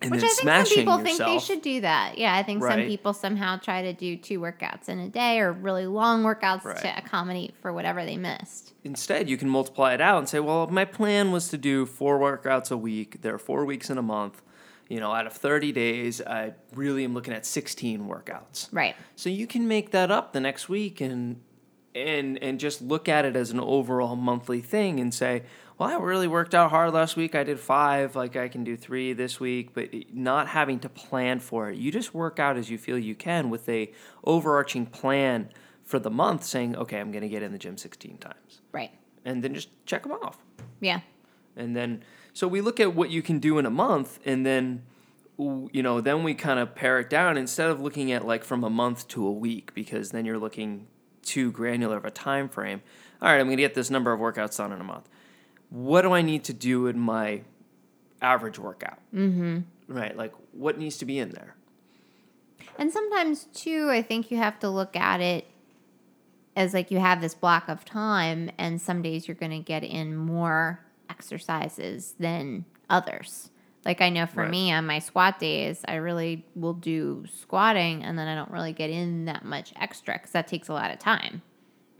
and 0.00 0.10
Which 0.10 0.24
I 0.24 0.28
think 0.28 0.40
some 0.40 0.64
people 0.64 0.98
yourself. 0.98 1.02
think 1.04 1.18
they 1.18 1.38
should 1.38 1.62
do 1.62 1.80
that. 1.82 2.18
Yeah, 2.18 2.34
I 2.34 2.42
think 2.42 2.60
some 2.64 2.80
people 2.86 3.12
somehow 3.12 3.58
try 3.58 3.82
to 3.82 3.92
do 3.92 4.16
two 4.16 4.40
workouts 4.40 4.88
in 4.88 4.98
a 4.98 5.08
day 5.08 5.38
or 5.38 5.52
really 5.52 5.86
long 5.86 6.24
workouts 6.24 6.64
Right. 6.64 6.76
to 6.78 6.98
accommodate 6.98 7.54
for 7.62 7.72
whatever 7.72 8.04
they 8.04 8.16
missed. 8.16 8.72
instead 8.82 9.28
you 9.30 9.36
can 9.36 9.48
multiply 9.48 9.94
it 9.94 10.00
out 10.00 10.18
and 10.18 10.28
say 10.28 10.40
well 10.40 10.66
my 10.66 10.84
plan 10.84 11.30
was 11.30 11.46
to 11.50 11.56
do 11.56 11.86
four 11.86 12.18
workouts 12.18 12.72
a 12.72 12.76
week 12.76 13.22
there 13.22 13.32
are 13.32 13.38
four 13.38 13.64
weeks 13.64 13.90
in 13.90 13.96
a 13.96 14.02
month 14.02 14.42
you 14.88 15.00
know 15.00 15.12
out 15.12 15.26
of 15.26 15.32
30 15.32 15.72
days 15.72 16.20
i 16.22 16.52
really 16.74 17.04
am 17.04 17.14
looking 17.14 17.32
at 17.34 17.46
16 17.46 18.06
workouts 18.08 18.68
Right. 18.72 18.94
so 19.16 19.30
you 19.30 19.46
can 19.46 19.66
make 19.68 19.90
that 19.92 20.10
up 20.10 20.32
the 20.32 20.40
next 20.40 20.68
week 20.68 21.00
and 21.00 21.40
and 21.94 22.38
and 22.42 22.58
just 22.60 22.80
look 22.82 23.08
at 23.08 23.24
it 23.24 23.36
as 23.36 23.50
an 23.50 23.60
overall 23.60 24.16
monthly 24.16 24.60
thing 24.60 24.98
and 25.00 25.12
say 25.12 25.42
well 25.78 25.88
i 25.90 25.96
really 25.96 26.26
worked 26.28 26.54
out 26.54 26.70
hard 26.70 26.92
last 26.92 27.16
week 27.16 27.34
i 27.34 27.42
did 27.44 27.60
five 27.60 28.16
like 28.16 28.34
i 28.36 28.48
can 28.48 28.64
do 28.64 28.76
three 28.76 29.12
this 29.12 29.38
week 29.38 29.74
but 29.74 29.90
not 30.12 30.48
having 30.48 30.78
to 30.78 30.88
plan 30.88 31.38
for 31.38 31.68
it 31.70 31.76
you 31.78 31.90
just 31.92 32.14
work 32.14 32.38
out 32.38 32.56
as 32.56 32.70
you 32.70 32.78
feel 32.78 32.98
you 32.98 33.14
can 33.14 33.50
with 33.50 33.68
a 33.68 33.92
overarching 34.24 34.86
plan 34.86 35.48
for 35.84 35.98
the 35.98 36.10
month 36.10 36.44
saying 36.44 36.74
okay 36.76 36.98
i'm 36.98 37.10
going 37.12 37.22
to 37.22 37.28
get 37.28 37.42
in 37.42 37.52
the 37.52 37.58
gym 37.58 37.76
16 37.76 38.16
times 38.18 38.60
Right. 38.72 38.90
and 39.24 39.42
then 39.44 39.52
just 39.54 39.68
check 39.84 40.02
them 40.04 40.12
off. 40.12 40.38
Yeah. 40.80 41.00
And 41.56 41.76
then, 41.76 42.02
so 42.32 42.48
we 42.48 42.60
look 42.60 42.80
at 42.80 42.94
what 42.94 43.10
you 43.10 43.22
can 43.22 43.38
do 43.38 43.58
in 43.58 43.66
a 43.66 43.70
month, 43.70 44.18
and 44.24 44.44
then, 44.44 44.82
you 45.38 45.82
know, 45.82 46.00
then 46.00 46.22
we 46.22 46.34
kind 46.34 46.58
of 46.58 46.74
pare 46.74 46.98
it 47.00 47.10
down 47.10 47.36
instead 47.36 47.70
of 47.70 47.80
looking 47.80 48.12
at 48.12 48.26
like 48.26 48.44
from 48.44 48.64
a 48.64 48.70
month 48.70 49.08
to 49.08 49.26
a 49.26 49.32
week, 49.32 49.74
because 49.74 50.10
then 50.10 50.24
you're 50.24 50.38
looking 50.38 50.86
too 51.22 51.52
granular 51.52 51.96
of 51.96 52.04
a 52.04 52.10
time 52.10 52.48
frame. 52.48 52.82
All 53.20 53.28
right, 53.28 53.38
I'm 53.38 53.46
going 53.46 53.56
to 53.56 53.62
get 53.62 53.74
this 53.74 53.90
number 53.90 54.12
of 54.12 54.20
workouts 54.20 54.56
done 54.56 54.72
in 54.72 54.80
a 54.80 54.84
month. 54.84 55.08
What 55.70 56.02
do 56.02 56.12
I 56.12 56.22
need 56.22 56.44
to 56.44 56.52
do 56.52 56.86
in 56.86 56.98
my 56.98 57.42
average 58.20 58.58
workout? 58.58 58.98
Mm-hmm. 59.14 59.60
Right, 59.88 60.16
like 60.16 60.32
what 60.52 60.78
needs 60.78 60.98
to 60.98 61.04
be 61.04 61.18
in 61.18 61.30
there? 61.30 61.54
And 62.78 62.90
sometimes 62.90 63.44
too, 63.52 63.90
I 63.90 64.02
think 64.02 64.30
you 64.30 64.38
have 64.38 64.58
to 64.60 64.70
look 64.70 64.96
at 64.96 65.20
it 65.20 65.46
as 66.56 66.74
like 66.74 66.90
you 66.90 66.98
have 66.98 67.20
this 67.20 67.34
block 67.34 67.68
of 67.68 67.84
time, 67.84 68.50
and 68.58 68.80
some 68.80 69.02
days 69.02 69.28
you're 69.28 69.34
going 69.34 69.52
to 69.52 69.58
get 69.58 69.84
in 69.84 70.16
more 70.16 70.80
exercises 71.32 72.14
than 72.18 72.64
others. 72.90 73.50
Like 73.84 74.00
I 74.00 74.10
know 74.10 74.26
for 74.26 74.42
Right. 74.42 74.50
me 74.50 74.72
on 74.72 74.86
my 74.86 74.98
squat 75.00 75.38
days, 75.38 75.82
I 75.88 75.96
really 75.96 76.44
will 76.54 76.74
do 76.74 77.24
squatting 77.40 78.04
and 78.04 78.18
then 78.18 78.28
I 78.28 78.34
don't 78.34 78.50
really 78.50 78.72
get 78.72 78.90
in 78.90 79.24
that 79.26 79.44
much 79.44 79.72
extra 79.80 80.14
because 80.14 80.32
that 80.32 80.46
takes 80.46 80.68
a 80.68 80.72
lot 80.72 80.90
of 80.92 80.98
time. 80.98 81.42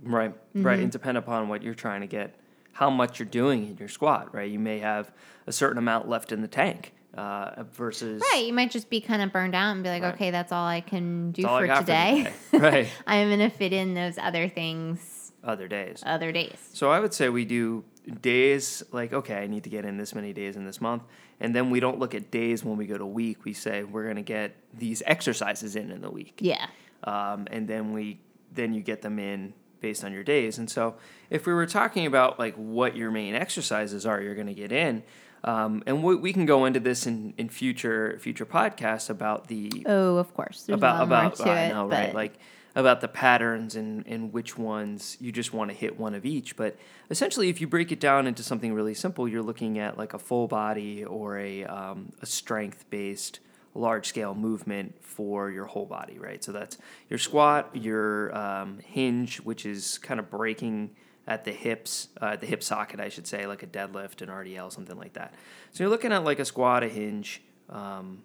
Right, 0.02 0.32
right, 0.54 0.74
Mm-hmm. 0.76 0.82
and 0.82 0.92
depend 0.92 1.18
upon 1.18 1.48
what 1.48 1.62
you're 1.62 1.74
trying 1.74 2.00
to 2.00 2.06
get, 2.08 2.34
how 2.72 2.90
much 2.90 3.18
you're 3.20 3.26
doing 3.28 3.66
in 3.68 3.76
your 3.78 3.88
squat. 3.88 4.34
Right, 4.34 4.50
you 4.50 4.58
may 4.58 4.78
have 4.80 5.12
a 5.46 5.52
certain 5.52 5.78
amount 5.78 6.08
left 6.08 6.30
in 6.32 6.40
the 6.42 6.48
tank 6.48 6.92
uh, 7.14 7.62
versus 7.72 8.22
Right. 8.32 8.44
You 8.46 8.52
might 8.52 8.70
just 8.70 8.88
be 8.90 9.00
kind 9.00 9.22
of 9.22 9.32
burned 9.32 9.54
out 9.54 9.72
and 9.72 9.82
be 9.82 9.88
like, 9.90 10.02
Right. 10.02 10.14
okay, 10.14 10.30
that's 10.30 10.50
all 10.52 10.66
I 10.66 10.80
can 10.80 11.30
do 11.32 11.42
for 11.42 11.66
got 11.66 11.78
for 11.78 11.86
today. 11.86 12.32
today. 12.50 12.58
Right. 12.70 12.88
I'm 13.06 13.28
going 13.28 13.38
to 13.50 13.56
fit 13.56 13.72
in 13.72 13.94
those 13.94 14.18
other 14.18 14.48
things 14.48 15.32
other 15.44 15.66
days. 15.68 16.02
other 16.06 16.30
days. 16.32 16.56
So 16.72 16.90
I 16.90 17.00
would 17.00 17.12
say 17.12 17.28
we 17.28 17.44
do 17.44 17.82
days 18.20 18.82
like 18.92 19.12
okay, 19.12 19.36
I 19.36 19.46
need 19.46 19.64
to 19.64 19.70
get 19.70 19.84
in 19.84 19.96
this 19.96 20.14
many 20.14 20.32
days 20.32 20.56
in 20.56 20.64
this 20.64 20.80
month, 20.80 21.02
and 21.40 21.54
then 21.54 21.70
we 21.70 21.80
don't 21.80 21.98
look 21.98 22.14
at 22.14 22.30
days 22.30 22.64
when 22.64 22.76
we 22.76 22.86
go 22.86 22.98
to 22.98 23.06
week. 23.06 23.44
We 23.44 23.52
say 23.52 23.84
we're 23.84 24.04
going 24.04 24.16
to 24.16 24.22
get 24.22 24.56
these 24.76 25.02
exercises 25.06 25.76
in 25.76 25.90
in 25.90 26.00
the 26.00 26.10
week. 26.10 26.38
Yeah. 26.40 26.66
um, 27.04 27.46
and 27.50 27.66
then 27.68 27.92
we 27.92 28.20
then 28.52 28.74
you 28.74 28.82
get 28.82 29.02
them 29.02 29.18
in 29.18 29.54
based 29.80 30.04
on 30.04 30.12
your 30.12 30.22
days. 30.22 30.58
And 30.58 30.70
so 30.70 30.94
if 31.30 31.46
we 31.46 31.52
were 31.52 31.66
talking 31.66 32.06
about 32.06 32.38
like 32.38 32.54
what 32.54 32.96
your 32.96 33.10
main 33.10 33.34
exercises 33.34 34.06
are, 34.06 34.20
you're 34.20 34.34
going 34.36 34.46
to 34.46 34.54
get 34.54 34.70
in. 34.70 35.02
Um, 35.44 35.82
and 35.86 36.04
we, 36.04 36.14
we 36.14 36.32
can 36.32 36.46
go 36.46 36.66
into 36.66 36.78
this 36.78 37.04
in, 37.04 37.34
in 37.36 37.48
future 37.48 38.16
future 38.20 38.46
podcasts 38.46 39.10
about 39.10 39.48
the 39.48 39.82
Oh, 39.86 40.18
of 40.18 40.32
course. 40.34 40.62
There's 40.64 40.76
about 40.76 41.02
about 41.02 41.36
more 41.38 41.46
to 41.46 41.52
I 41.52 41.62
it. 41.62 41.68
know, 41.70 41.86
right 41.86 42.14
like 42.14 42.34
about 42.74 43.00
the 43.00 43.08
patterns 43.08 43.76
and 43.76 44.06
and 44.06 44.32
which 44.32 44.56
ones 44.56 45.16
you 45.20 45.30
just 45.30 45.52
want 45.52 45.70
to 45.70 45.76
hit 45.76 45.98
one 45.98 46.14
of 46.14 46.24
each 46.24 46.56
but 46.56 46.76
essentially 47.10 47.48
if 47.48 47.60
you 47.60 47.66
break 47.66 47.92
it 47.92 48.00
down 48.00 48.26
into 48.26 48.42
something 48.42 48.72
really 48.72 48.94
simple 48.94 49.28
you're 49.28 49.42
looking 49.42 49.78
at 49.78 49.98
like 49.98 50.14
a 50.14 50.18
full 50.18 50.48
body 50.48 51.04
or 51.04 51.38
a 51.38 51.64
um, 51.64 52.12
a 52.22 52.26
strength 52.26 52.88
based 52.90 53.40
large 53.74 54.06
scale 54.06 54.34
movement 54.34 54.94
for 55.02 55.50
your 55.50 55.66
whole 55.66 55.86
body 55.86 56.18
right 56.18 56.42
so 56.42 56.52
that's 56.52 56.78
your 57.08 57.18
squat 57.18 57.70
your 57.74 58.34
um, 58.36 58.78
hinge 58.80 59.38
which 59.40 59.66
is 59.66 59.98
kind 59.98 60.20
of 60.20 60.30
breaking 60.30 60.90
at 61.26 61.44
the 61.44 61.52
hips, 61.52 62.08
uh, 62.20 62.36
the 62.36 62.46
hip 62.46 62.62
socket, 62.62 63.00
I 63.00 63.08
should 63.08 63.26
say, 63.26 63.46
like 63.46 63.62
a 63.62 63.66
deadlift, 63.66 64.22
an 64.22 64.28
RDL, 64.28 64.72
something 64.72 64.98
like 64.98 65.12
that. 65.14 65.34
So 65.72 65.84
you're 65.84 65.90
looking 65.90 66.12
at 66.12 66.24
like 66.24 66.38
a 66.38 66.44
squat, 66.44 66.82
a 66.82 66.88
hinge, 66.88 67.42
um, 67.70 68.22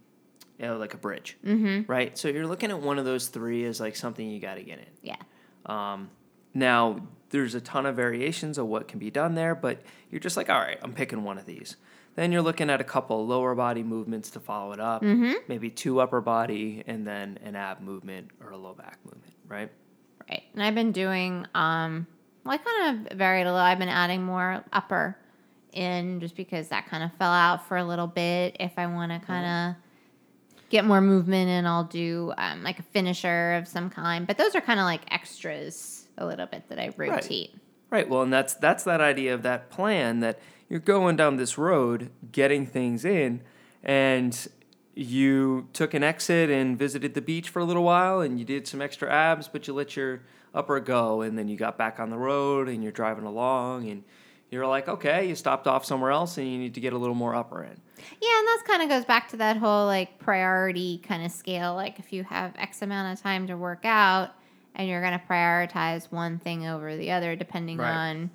you 0.59 0.65
know, 0.65 0.77
like 0.77 0.93
a 0.93 0.97
bridge, 0.97 1.37
mm-hmm. 1.45 1.89
right? 1.91 2.17
So 2.17 2.27
you're 2.27 2.47
looking 2.47 2.71
at 2.71 2.81
one 2.81 2.99
of 2.99 3.05
those 3.05 3.27
three 3.27 3.65
as 3.65 3.79
like 3.79 3.95
something 3.95 4.29
you 4.29 4.39
got 4.39 4.55
to 4.55 4.63
get 4.63 4.79
in. 4.79 4.85
yeah. 5.01 5.15
Um, 5.65 6.09
now, 6.53 7.01
there's 7.29 7.55
a 7.55 7.61
ton 7.61 7.85
of 7.85 7.95
variations 7.95 8.57
of 8.57 8.67
what 8.67 8.87
can 8.87 8.99
be 8.99 9.11
done 9.11 9.35
there, 9.35 9.53
but 9.53 9.81
you're 10.09 10.21
just 10.21 10.37
like, 10.37 10.49
all 10.49 10.59
right, 10.59 10.79
I'm 10.81 10.93
picking 10.93 11.23
one 11.23 11.37
of 11.37 11.45
these. 11.45 11.75
Then 12.15 12.31
you're 12.31 12.41
looking 12.41 12.71
at 12.71 12.81
a 12.81 12.83
couple 12.83 13.21
of 13.21 13.27
lower 13.27 13.53
body 13.53 13.83
movements 13.83 14.31
to 14.31 14.39
follow 14.39 14.71
it 14.71 14.79
up, 14.79 15.03
maybe 15.03 15.69
two 15.69 15.99
upper 15.99 16.19
body, 16.19 16.83
and 16.87 17.05
then 17.05 17.37
an 17.43 17.55
ab 17.55 17.79
movement 17.79 18.31
or 18.43 18.51
a 18.51 18.57
low 18.57 18.73
back 18.73 18.97
movement, 19.05 19.35
right? 19.47 19.71
Right. 20.27 20.43
And 20.53 20.63
I've 20.63 20.73
been 20.73 20.91
doing, 20.91 21.45
um, 21.53 22.07
well, 22.43 22.55
I 22.55 22.57
kind 22.57 23.07
of 23.07 23.17
varied 23.17 23.45
a 23.45 23.51
little. 23.51 23.63
I've 23.63 23.77
been 23.77 23.87
adding 23.87 24.23
more 24.23 24.63
upper 24.73 25.15
in 25.73 26.19
just 26.19 26.35
because 26.35 26.69
that 26.69 26.87
kind 26.87 27.03
of 27.03 27.13
fell 27.19 27.31
out 27.31 27.67
for 27.67 27.77
a 27.77 27.83
little 27.83 28.07
bit. 28.07 28.57
If 28.59 28.73
I 28.77 28.87
want 28.87 29.11
to 29.11 29.19
kind 29.19 29.45
of 29.45 29.83
get 30.69 30.85
more 30.85 31.01
movement 31.01 31.49
and 31.49 31.67
I'll 31.67 31.85
do 31.85 32.33
um, 32.37 32.63
like 32.63 32.79
a 32.79 32.83
finisher 32.83 33.53
of 33.53 33.67
some 33.67 33.89
kind. 33.89 34.27
But 34.27 34.37
those 34.37 34.55
are 34.55 34.61
kind 34.61 34.79
of 34.79 34.85
like 34.85 35.01
extras 35.11 36.07
a 36.17 36.25
little 36.25 36.45
bit 36.45 36.67
that 36.69 36.79
I 36.79 36.93
rotate. 36.97 37.53
Right. 37.89 38.09
Well, 38.09 38.21
and 38.21 38.33
that's 38.33 38.53
that's 38.55 38.83
that 38.83 38.99
idea 38.99 39.33
of 39.33 39.43
that 39.43 39.69
plan 39.69 40.19
that 40.19 40.39
you're 40.69 40.79
going 40.79 41.15
down 41.15 41.37
this 41.37 41.57
road, 41.57 42.09
getting 42.31 42.65
things 42.65 43.05
in, 43.05 43.41
and 43.83 44.47
you 44.93 45.69
took 45.73 45.93
an 45.93 46.03
exit 46.03 46.49
and 46.49 46.77
visited 46.77 47.13
the 47.13 47.21
beach 47.21 47.49
for 47.49 47.59
a 47.59 47.65
little 47.65 47.83
while, 47.83 48.19
and 48.19 48.39
you 48.39 48.45
did 48.45 48.67
some 48.67 48.81
extra 48.81 49.09
abs, 49.09 49.47
but 49.47 49.67
you 49.67 49.73
let 49.73 49.95
your 49.95 50.21
upper 50.53 50.79
go, 50.79 51.21
and 51.21 51.37
then 51.37 51.47
you 51.47 51.55
got 51.55 51.77
back 51.77 51.99
on 51.99 52.09
the 52.09 52.17
road, 52.17 52.67
and 52.67 52.83
you're 52.83 52.91
driving 52.91 53.25
along, 53.25 53.87
and 53.89 54.03
you're 54.49 54.67
like, 54.67 54.87
okay, 54.87 55.27
you 55.27 55.35
stopped 55.35 55.67
off 55.67 55.85
somewhere 55.85 56.11
else, 56.11 56.37
and 56.37 56.47
you 56.51 56.57
need 56.57 56.73
to 56.75 56.79
get 56.79 56.93
a 56.93 56.97
little 56.97 57.15
more 57.15 57.35
upper 57.35 57.63
in. 57.63 57.69
Yeah, 58.21 58.39
and 58.39 58.47
that 58.47 58.63
kind 58.65 58.81
of 58.83 58.89
goes 58.89 59.05
back 59.05 59.27
to 59.29 59.37
that 59.37 59.57
whole 59.57 59.85
like 59.85 60.19
priority 60.19 60.99
kind 60.99 61.25
of 61.25 61.31
scale. 61.31 61.73
Like 61.75 61.99
if 61.99 62.13
you 62.13 62.23
have 62.23 62.53
X 62.57 62.81
amount 62.81 63.17
of 63.17 63.21
time 63.21 63.47
to 63.47 63.57
work 63.57 63.85
out 63.85 64.31
and 64.75 64.87
you're 64.87 65.01
going 65.01 65.17
to 65.19 65.25
prioritize 65.27 66.11
one 66.11 66.37
thing 66.39 66.67
over 66.67 66.95
the 66.95 67.11
other 67.11 67.35
depending 67.35 67.77
Right. 67.79 67.89
on 67.91 68.29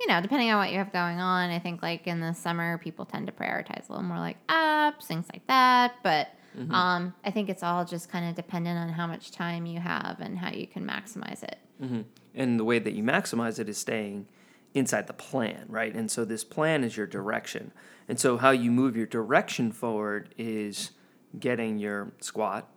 you 0.00 0.08
know, 0.08 0.20
depending 0.20 0.50
on 0.50 0.58
what 0.58 0.72
you 0.72 0.78
have 0.78 0.92
going 0.92 1.20
on. 1.20 1.50
I 1.50 1.60
think 1.60 1.80
like 1.80 2.06
in 2.08 2.18
the 2.20 2.32
summer 2.34 2.78
people 2.78 3.04
tend 3.06 3.26
to 3.28 3.32
prioritize 3.32 3.88
a 3.88 3.92
little 3.92 4.02
more 4.02 4.18
like 4.18 4.44
apps, 4.48 5.04
things 5.04 5.26
like 5.32 5.46
that, 5.46 5.94
but 6.02 6.28
um 6.70 7.14
I 7.24 7.30
think 7.30 7.48
it's 7.48 7.62
all 7.62 7.84
just 7.84 8.08
kind 8.10 8.28
of 8.28 8.34
dependent 8.34 8.78
on 8.78 8.88
how 8.88 9.06
much 9.06 9.30
time 9.30 9.66
you 9.66 9.78
have 9.80 10.20
and 10.20 10.36
how 10.38 10.50
you 10.50 10.66
can 10.66 10.84
maximize 10.86 11.42
it. 11.44 11.58
hmm 11.80 12.02
And 12.34 12.58
the 12.60 12.64
way 12.64 12.78
that 12.80 12.92
you 12.92 13.02
maximize 13.04 13.58
it 13.60 13.68
is 13.68 13.78
staying 13.78 14.26
inside 14.74 15.06
the 15.06 15.12
plan, 15.12 15.64
right? 15.68 15.94
And 15.94 16.10
so 16.10 16.24
this 16.24 16.44
plan 16.44 16.82
is 16.84 16.96
your 16.96 17.06
direction. 17.06 17.72
And 18.08 18.18
so 18.20 18.36
how 18.36 18.50
you 18.50 18.70
move 18.70 18.96
your 18.96 19.06
direction 19.06 19.72
forward 19.72 20.34
is 20.36 20.90
getting 21.38 21.78
your 21.78 22.12
squat 22.20 22.68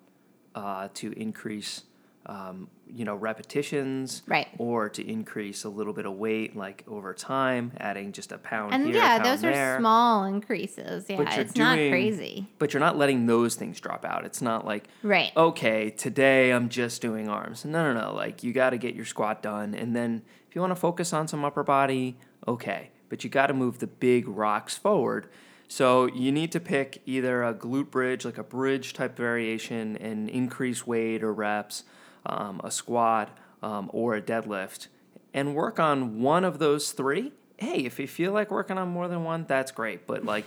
uh, 0.55 0.87
to 0.95 1.11
increase, 1.19 1.83
um, 2.27 2.69
you 2.87 3.03
know, 3.03 3.15
repetitions, 3.15 4.21
Right. 4.27 4.47
Or 4.57 4.89
to 4.89 5.05
increase 5.07 5.63
a 5.65 5.69
little 5.69 5.91
bit 5.93 6.05
of 6.05 6.13
weight, 6.13 6.55
like 6.55 6.83
over 6.87 7.13
time, 7.13 7.73
adding 7.79 8.11
just 8.11 8.31
a 8.31 8.37
pound 8.37 8.73
And 8.73 8.85
here, 8.85 8.95
yeah, 8.95 9.17
pound 9.19 9.25
those 9.25 9.41
there. 9.41 9.75
are 9.75 9.79
small 9.79 10.23
increases. 10.25 11.05
Yeah, 11.09 11.39
it's 11.39 11.55
not 11.55 11.75
crazy. 11.77 12.47
But 12.59 12.73
you're 12.73 12.79
not 12.79 12.97
letting 12.97 13.25
those 13.25 13.55
things 13.55 13.79
drop 13.79 14.05
out. 14.05 14.23
It's 14.25 14.41
not 14.41 14.65
like 14.65 14.87
Right. 15.03 15.31
okay, 15.35 15.89
today 15.89 16.51
I'm 16.51 16.69
just 16.69 17.01
doing 17.01 17.27
arms. 17.27 17.65
No, 17.65 17.91
no, 17.93 17.99
no. 17.99 18.13
Like 18.15 18.43
you 18.43 18.53
got 18.53 18.69
to 18.69 18.77
get 18.77 18.95
your 18.95 19.05
squat 19.05 19.41
done, 19.43 19.73
and 19.75 19.95
then 19.95 20.21
you 20.57 20.61
want 20.61 20.71
to 20.71 20.75
focus 20.75 21.13
on 21.13 21.27
some 21.27 21.45
upper 21.45 21.63
body, 21.63 22.17
okay. 22.47 22.89
But 23.09 23.23
you 23.23 23.29
got 23.29 23.47
to 23.47 23.53
move 23.53 23.77
the 23.77 23.85
big 23.85 24.27
rocks 24.27 24.75
forward. 24.75 25.29
So 25.67 26.07
you 26.07 26.31
need 26.31 26.51
to 26.53 26.59
pick 26.59 27.03
either 27.05 27.43
a 27.43 27.53
glute 27.53 27.91
bridge, 27.91 28.25
like 28.25 28.39
a 28.39 28.43
bridge 28.43 28.93
type 28.93 29.15
variation, 29.15 29.97
and 29.97 30.27
increase 30.29 30.87
weight 30.87 31.21
or 31.21 31.31
reps, 31.31 31.83
um, 32.25 32.59
a 32.63 32.71
squat, 32.71 33.37
um, 33.61 33.91
or 33.93 34.15
a 34.15 34.21
deadlift, 34.21 34.87
and 35.31 35.53
work 35.53 35.79
on 35.79 36.21
one 36.21 36.43
of 36.43 36.57
those 36.57 36.91
three. 36.91 37.33
Hey, 37.57 37.85
if 37.85 37.99
you 37.99 38.07
feel 38.07 38.31
like 38.31 38.49
working 38.49 38.79
on 38.79 38.87
more 38.87 39.07
than 39.07 39.23
one, 39.23 39.45
that's 39.47 39.71
great. 39.71 40.07
But 40.07 40.25
like, 40.25 40.45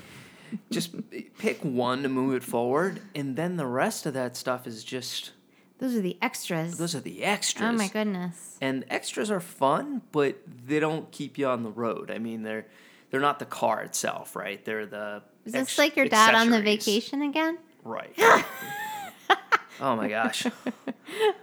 just 0.72 0.92
pick 1.38 1.64
one 1.64 2.02
to 2.02 2.08
move 2.08 2.34
it 2.34 2.42
forward, 2.42 3.00
and 3.14 3.36
then 3.36 3.56
the 3.56 3.66
rest 3.66 4.06
of 4.06 4.14
that 4.14 4.36
stuff 4.36 4.66
is 4.66 4.82
just 4.82 5.30
Those 5.80 5.96
are 5.96 6.02
the 6.02 6.18
extras. 6.20 6.76
those 6.76 6.94
are 6.94 7.00
the 7.00 7.24
extras. 7.24 7.68
oh 7.68 7.72
my 7.72 7.88
goodness. 7.88 8.58
And 8.60 8.84
extras 8.90 9.30
are 9.30 9.40
fun, 9.40 10.02
but 10.12 10.36
they 10.66 10.78
don't 10.78 11.10
keep 11.10 11.38
you 11.38 11.48
on 11.48 11.62
the 11.62 11.70
road. 11.70 12.10
I 12.10 12.18
mean, 12.18 12.42
they're 12.42 12.66
they're 13.10 13.20
not 13.20 13.38
the 13.38 13.46
car 13.46 13.82
itself, 13.82 14.36
right? 14.36 14.62
They're 14.64 14.84
the 14.84 15.22
Is 15.46 15.54
this 15.54 15.62
ex- 15.62 15.78
like 15.78 15.96
your 15.96 16.06
dad 16.06 16.34
on 16.34 16.50
the 16.50 16.60
vacation 16.60 17.22
again? 17.22 17.58
Right. 17.82 18.14
oh 19.80 19.96
my 19.96 20.08
gosh. 20.08 20.46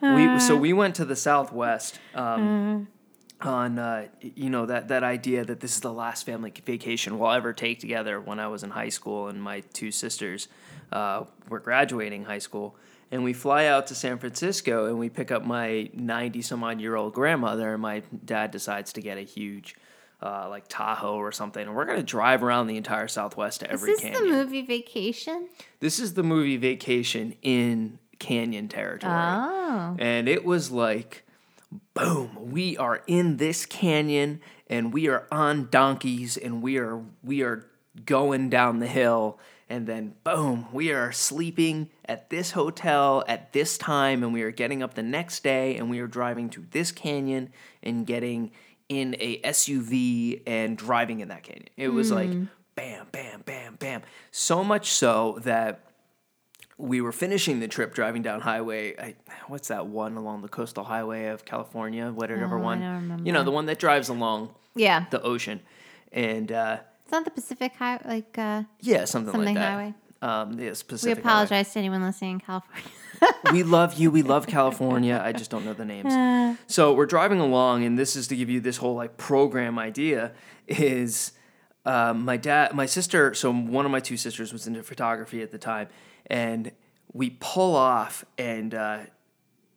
We 0.02 0.40
so 0.40 0.56
we 0.56 0.72
went 0.72 0.96
to 0.96 1.06
the 1.06 1.16
Southwest. 1.16 2.00
Um, 2.16 2.88
on 3.42 3.78
uh, 3.78 4.08
you 4.22 4.50
know 4.50 4.66
that 4.66 4.88
that 4.88 5.04
idea 5.04 5.44
that 5.44 5.60
this 5.60 5.76
is 5.76 5.82
the 5.82 5.92
last 5.92 6.26
family 6.26 6.54
vacation 6.66 7.20
we'll 7.20 7.32
ever 7.32 7.54
take 7.54 7.80
together 7.80 8.20
when 8.20 8.40
I 8.40 8.48
was 8.48 8.64
in 8.64 8.72
high 8.72 8.90
school 8.90 9.28
and 9.28 9.42
my 9.42 9.60
two 9.74 9.92
sisters 9.92 10.48
uh, 10.92 11.26
were 11.50 11.60
graduating 11.60 12.26
high 12.26 12.40
school 12.40 12.76
and 13.12 13.24
we 13.24 13.34
fly 13.34 13.66
out 13.66 13.88
to 13.88 13.96
San 13.96 14.18
Francisco 14.18 14.86
and 14.86 15.00
we 15.00 15.10
pick 15.10 15.32
up 15.32 15.46
my 15.46 15.90
90 15.94 16.42
some 16.42 16.64
odd 16.64 16.82
year 16.82 16.96
old 16.96 17.14
grandmother 17.14 17.74
and 17.74 17.82
my 17.82 18.04
dad 18.26 18.52
decides 18.52 18.94
to 18.94 19.02
get 19.02 19.18
a 19.18 19.22
huge 19.22 19.76
uh, 20.22 20.48
like 20.50 20.66
Tahoe 20.68 21.16
or 21.16 21.32
something 21.32 21.66
and 21.66 21.76
we're 21.76 21.86
gonna 21.86 22.04
drive 22.04 22.44
around 22.44 22.68
the 22.68 22.78
entire 22.78 23.08
Southwest 23.08 23.60
to 23.62 23.72
every 23.72 23.92
Is 23.92 24.02
this 24.02 24.12
canyon. 24.12 24.30
the 24.30 24.36
movie 24.36 24.62
Vacation? 24.64 25.48
This 25.80 26.00
is 26.00 26.16
the 26.16 26.24
movie 26.24 26.58
Vacation 26.58 27.36
in 27.42 28.00
canyon 28.20 28.68
territory. 28.68 29.14
Oh. 29.14 29.96
And 30.00 30.28
it 30.28 30.44
was 30.44 30.72
like, 30.72 31.24
boom, 31.94 32.52
we 32.52 32.78
are 32.78 33.04
in 33.08 33.38
this 33.38 33.66
canyon 33.66 34.42
and 34.68 34.94
we 34.94 35.08
are 35.08 35.28
on 35.32 35.70
donkeys 35.70 36.38
and 36.38 36.62
we 36.62 36.78
are 36.78 37.04
we 37.24 37.42
are 37.44 37.66
going 38.06 38.50
down 38.50 38.80
the 38.80 38.88
hill 38.88 39.40
and 39.70 39.86
then 39.88 40.14
boom, 40.24 40.68
we 40.72 40.92
are 40.92 41.12
sleeping 41.12 41.90
at 42.06 42.30
this 42.30 42.52
hotel 42.52 43.24
at 43.28 43.52
this 43.54 43.78
time 43.78 44.24
and 44.24 44.34
we 44.34 44.42
are 44.44 44.52
getting 44.52 44.82
up 44.84 44.94
the 44.94 45.04
next 45.04 45.44
day 45.44 45.76
and 45.78 45.90
we 45.90 46.00
are 46.00 46.08
driving 46.08 46.50
to 46.52 46.66
this 46.72 46.92
canyon 46.92 47.52
and 47.84 48.06
getting 48.08 48.52
in 48.90 49.16
a 49.20 49.40
SUV 49.42 50.42
and 50.48 50.78
driving 50.78 51.20
in 51.20 51.28
that 51.28 51.44
canyon. 51.44 51.68
It 51.76 51.90
was 51.90 52.12
like 52.12 52.30
bam, 52.76 53.08
bam, 53.12 53.42
bam, 53.46 53.76
bam. 53.76 54.02
So 54.32 54.64
much 54.64 54.92
so 54.92 55.40
that 55.44 55.82
we 56.78 57.02
were 57.02 57.12
finishing 57.12 57.60
the 57.60 57.68
trip 57.68 57.94
driving 57.96 58.22
down 58.22 58.40
highway. 58.42 58.96
I, 58.98 59.16
what's 59.48 59.70
that 59.70 59.88
one 59.88 60.16
along 60.16 60.44
the 60.44 60.48
coastal 60.48 60.84
highway 60.84 61.26
of 61.26 61.44
California? 61.44 62.12
Whatever 62.12 62.56
Oh, 62.58 62.62
I 62.62 62.64
one. 62.64 63.22
You 63.26 63.32
know, 63.34 63.44
the 63.44 63.52
one 63.52 63.66
that 63.66 63.80
drives 63.80 64.10
along 64.10 64.54
Yeah. 64.76 65.06
the 65.10 65.22
ocean. 65.22 65.60
And 66.12 66.52
uh, 66.52 66.78
It's 67.08 67.14
not 67.14 67.24
the 67.24 67.32
Pacific 67.32 67.72
Highway, 67.74 68.02
like 68.06 68.38
uh, 68.38 68.64
Yeah, 68.82 69.06
something, 69.06 69.32
something 69.32 69.56
like 69.56 69.56
that. 69.56 69.72
highway. 69.72 69.94
Um, 70.22 70.60
yeah, 70.60 70.72
We 70.72 70.76
Pacific 70.86 71.24
Highway. 71.24 71.36
apologize 71.46 71.72
to 71.72 71.80
anyone 71.80 72.02
listening 72.02 72.32
in 72.32 72.40
California. 72.42 72.90
we 73.54 73.64
love 73.64 73.94
you. 73.94 74.12
We 74.12 74.24
love 74.24 74.46
California. 74.46 75.22
I 75.24 75.32
just 75.32 75.50
don't 75.50 75.64
know 75.64 75.72
the 75.72 75.86
names. 75.86 76.58
So 76.68 76.92
we're 76.94 77.06
driving 77.06 77.40
along, 77.40 77.86
and 77.86 77.98
this 77.98 78.18
is 78.18 78.28
to 78.28 78.36
give 78.36 78.50
you 78.50 78.60
this 78.60 78.76
whole 78.76 78.94
like 78.94 79.16
program 79.16 79.80
idea. 79.80 80.34
Is 80.68 81.32
um, 81.86 82.26
my 82.26 82.36
dad, 82.36 82.74
my 82.74 82.86
sister? 82.86 83.34
So 83.34 83.54
one 83.54 83.86
of 83.86 83.92
my 83.92 84.02
two 84.02 84.18
sisters 84.18 84.52
was 84.52 84.68
into 84.68 84.84
photography 84.84 85.42
at 85.42 85.52
the 85.52 85.58
time, 85.58 85.88
and 86.26 86.74
we 87.14 87.38
pull 87.40 87.74
off, 87.74 88.26
and 88.38 88.76
uh, 88.76 89.00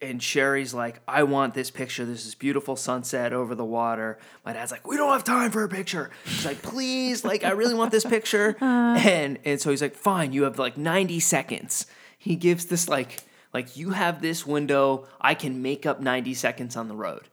and 0.02 0.22
Sherry's 0.22 0.72
like, 0.72 1.00
I 1.06 1.22
want 1.24 1.54
this 1.54 1.70
picture. 1.70 2.04
This 2.04 2.26
is 2.26 2.34
beautiful 2.34 2.76
sunset 2.76 3.32
over 3.32 3.54
the 3.54 3.64
water. 3.64 4.18
My 4.44 4.52
dad's 4.52 4.70
like, 4.72 4.86
we 4.86 4.96
don't 4.96 5.12
have 5.12 5.24
time 5.24 5.50
for 5.50 5.62
a 5.62 5.68
picture. 5.68 6.10
She's 6.24 6.44
like, 6.44 6.62
please, 6.62 7.24
like, 7.24 7.44
I 7.44 7.50
really 7.50 7.74
want 7.74 7.90
this 7.90 8.04
picture. 8.04 8.56
And 9.00 9.38
and 9.44 9.60
so 9.60 9.70
he's 9.70 9.82
like, 9.82 9.94
fine, 9.94 10.32
you 10.32 10.42
have 10.44 10.58
like 10.58 10.76
90 10.76 11.20
seconds. 11.20 11.86
He 12.18 12.36
gives 12.36 12.66
this 12.66 12.88
like, 12.88 13.22
like 13.54 13.76
you 13.76 13.90
have 13.90 14.20
this 14.20 14.46
window. 14.46 15.06
I 15.20 15.34
can 15.34 15.62
make 15.62 15.86
up 15.86 16.00
90 16.00 16.34
seconds 16.34 16.76
on 16.76 16.88
the 16.88 16.96
road. 16.96 17.28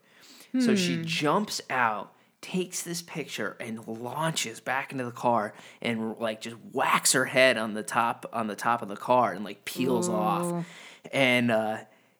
So 0.60 0.74
she 0.76 1.02
jumps 1.04 1.60
out, 1.68 2.12
takes 2.40 2.82
this 2.82 3.02
picture, 3.02 3.56
and 3.60 3.86
launches 3.86 4.60
back 4.60 4.92
into 4.92 5.04
the 5.04 5.10
car 5.10 5.52
and 5.82 6.16
like 6.18 6.40
just 6.40 6.56
whacks 6.72 7.12
her 7.12 7.26
head 7.26 7.58
on 7.58 7.74
the 7.74 7.82
top 7.82 8.24
on 8.32 8.46
the 8.46 8.56
top 8.56 8.80
of 8.82 8.88
the 8.88 8.96
car 8.96 9.32
and 9.32 9.44
like 9.44 9.64
peels 9.64 10.08
off. 10.08 10.64
And 11.12 11.50
uh 11.50 11.78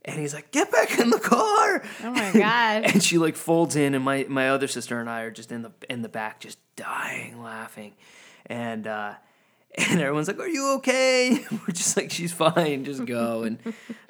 and 0.09 0.21
he's 0.21 0.35
like, 0.35 0.51
"Get 0.51 0.71
back 0.71 0.99
in 0.99 1.11
the 1.11 1.21
car!" 1.21 1.83
Oh 2.05 2.11
my 2.11 2.33
God. 2.35 2.85
and 2.85 3.03
she 3.03 3.19
like 3.19 3.37
folds 3.37 3.77
in, 3.77 3.95
and 3.95 4.05
my 4.05 4.27
my 4.29 4.51
other 4.51 4.69
sister 4.69 5.01
and 5.01 5.09
I 5.09 5.23
are 5.23 5.31
just 5.31 5.53
in 5.53 5.63
the 5.63 5.73
in 5.89 6.03
the 6.03 6.09
back, 6.09 6.41
just 6.41 6.59
dying 6.77 7.43
laughing, 7.43 7.95
and 8.47 8.87
uh, 8.87 9.15
and 9.91 10.01
everyone's 10.01 10.29
like, 10.29 10.41
"Are 10.41 10.49
you 10.49 10.75
okay?" 10.77 11.45
We're 11.51 11.73
just 11.73 11.97
like, 11.97 12.11
"She's 12.11 12.33
fine, 12.33 12.85
just 12.85 13.05
go." 13.05 13.43
And 13.43 13.59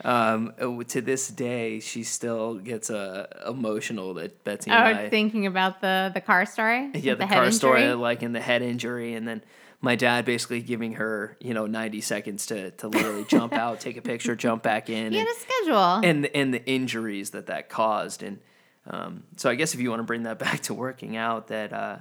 um, 0.04 0.54
uh, 0.60 0.84
to 0.84 1.00
this 1.00 1.28
day, 1.28 1.80
she 1.80 2.04
still 2.04 2.54
gets 2.54 2.90
uh, 2.90 3.26
emotional 3.46 4.14
that 4.14 4.44
Betsy 4.44 4.70
and 4.70 4.96
oh, 4.96 5.00
I, 5.02 5.10
thinking 5.10 5.46
about 5.46 5.80
the 5.80 6.10
the 6.14 6.20
car 6.20 6.46
story. 6.46 6.90
yeah, 6.94 7.14
the, 7.14 7.26
head 7.26 7.34
car 7.34 7.50
story, 7.50 7.92
like 7.94 8.22
in 8.22 8.32
the 8.32 8.40
head 8.40 8.62
injury, 8.62 9.14
and 9.14 9.26
then 9.26 9.42
my 9.80 9.94
dad 9.94 10.24
basically 10.24 10.60
giving 10.60 10.94
her, 10.94 11.36
you 11.40 11.54
know, 11.54 11.66
ninety 11.66 12.00
seconds 12.00 12.46
to 12.46 12.70
to 12.72 12.88
literally 12.88 13.24
jump 13.24 13.52
out, 13.52 13.80
take 13.80 13.96
a 13.96 14.02
picture, 14.02 14.34
jump 14.36 14.62
back 14.62 14.88
in, 14.90 15.12
He 15.12 15.18
and, 15.18 15.28
had 15.28 15.36
a 15.36 15.40
schedule. 15.40 16.00
and 16.08 16.26
and 16.34 16.52
the 16.54 16.64
injuries 16.66 17.30
that 17.30 17.46
that 17.46 17.68
caused, 17.68 18.22
and 18.22 18.38
um, 18.86 19.24
so 19.36 19.50
I 19.50 19.54
guess 19.54 19.74
if 19.74 19.80
you 19.80 19.90
want 19.90 20.00
to 20.00 20.04
bring 20.04 20.22
that 20.24 20.38
back 20.38 20.60
to 20.62 20.74
working 20.74 21.16
out, 21.16 21.48
that 21.48 21.72
uh, 21.72 21.96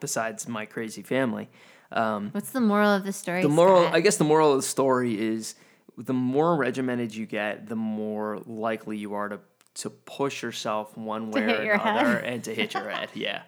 besides 0.00 0.46
my 0.46 0.66
crazy 0.66 1.02
family, 1.02 1.48
um, 1.92 2.28
What's 2.32 2.50
the 2.50 2.60
moral 2.60 2.90
of 2.90 3.04
the 3.04 3.12
story? 3.12 3.42
the 3.42 3.48
moral, 3.48 3.82
Scott? 3.84 3.94
I 3.94 4.00
guess, 4.00 4.16
the 4.18 4.24
moral 4.24 4.50
of 4.52 4.58
the 4.58 4.62
story 4.62 5.18
is 5.18 5.54
the 5.96 6.12
more 6.14 6.54
regimented 6.56 7.14
you 7.14 7.24
get, 7.26 7.66
the 7.68 7.76
more 7.76 8.40
likely 8.46 8.98
you 8.98 9.14
are 9.14 9.28
to 9.30 9.40
to 9.76 9.90
push 9.90 10.42
yourself 10.42 10.96
one 10.96 11.30
way 11.30 11.42
or 11.68 11.72
another 11.72 12.20
head. 12.20 12.24
and 12.24 12.44
to 12.44 12.54
hit 12.54 12.72
your 12.74 12.88
head. 12.88 13.08
Yeah. 13.14 13.42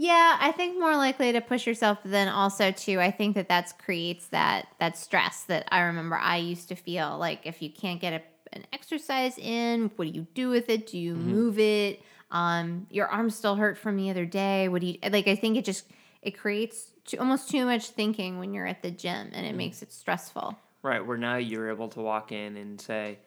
Yeah, 0.00 0.36
I 0.40 0.52
think 0.52 0.78
more 0.78 0.96
likely 0.96 1.32
to 1.32 1.40
push 1.40 1.66
yourself 1.66 1.98
but 2.02 2.12
then 2.12 2.28
also 2.28 2.70
too. 2.70 3.00
I 3.00 3.10
think 3.10 3.34
that 3.34 3.48
that's 3.48 3.72
creates 3.72 4.28
that 4.28 4.68
that 4.78 4.96
stress 4.96 5.42
that 5.44 5.66
I 5.72 5.80
remember 5.80 6.14
I 6.16 6.36
used 6.36 6.68
to 6.68 6.76
feel 6.76 7.18
like 7.18 7.40
if 7.46 7.60
you 7.60 7.68
can't 7.68 8.00
get 8.00 8.12
a, 8.12 8.22
an 8.56 8.64
exercise 8.72 9.36
in, 9.38 9.90
what 9.96 10.04
do 10.06 10.10
you 10.16 10.26
do 10.34 10.50
with 10.50 10.70
it? 10.70 10.86
Do 10.86 10.98
you 10.98 11.14
Mm-hmm. 11.14 11.30
move 11.34 11.58
it? 11.58 12.00
Um, 12.30 12.86
your 12.90 13.08
arm 13.08 13.28
still 13.28 13.56
hurt 13.56 13.76
from 13.76 13.96
the 13.96 14.08
other 14.10 14.24
day. 14.24 14.68
What 14.68 14.82
do 14.82 14.86
you 14.86 14.98
like? 15.10 15.26
I 15.26 15.34
think 15.34 15.56
it 15.56 15.64
just 15.64 15.84
it 16.22 16.38
creates 16.38 16.92
too, 17.04 17.18
almost 17.18 17.50
too 17.50 17.64
much 17.64 17.88
thinking 17.88 18.38
when 18.38 18.54
you're 18.54 18.66
at 18.66 18.82
the 18.82 18.92
gym, 18.92 19.30
and 19.32 19.44
it 19.44 19.56
makes 19.56 19.82
it 19.82 19.92
stressful. 19.92 20.56
Right, 20.82 21.04
where 21.04 21.16
now 21.18 21.38
you're 21.38 21.70
able 21.70 21.88
to 21.88 22.00
walk 22.00 22.30
in 22.30 22.56
and 22.56 22.80
say, 22.80 23.18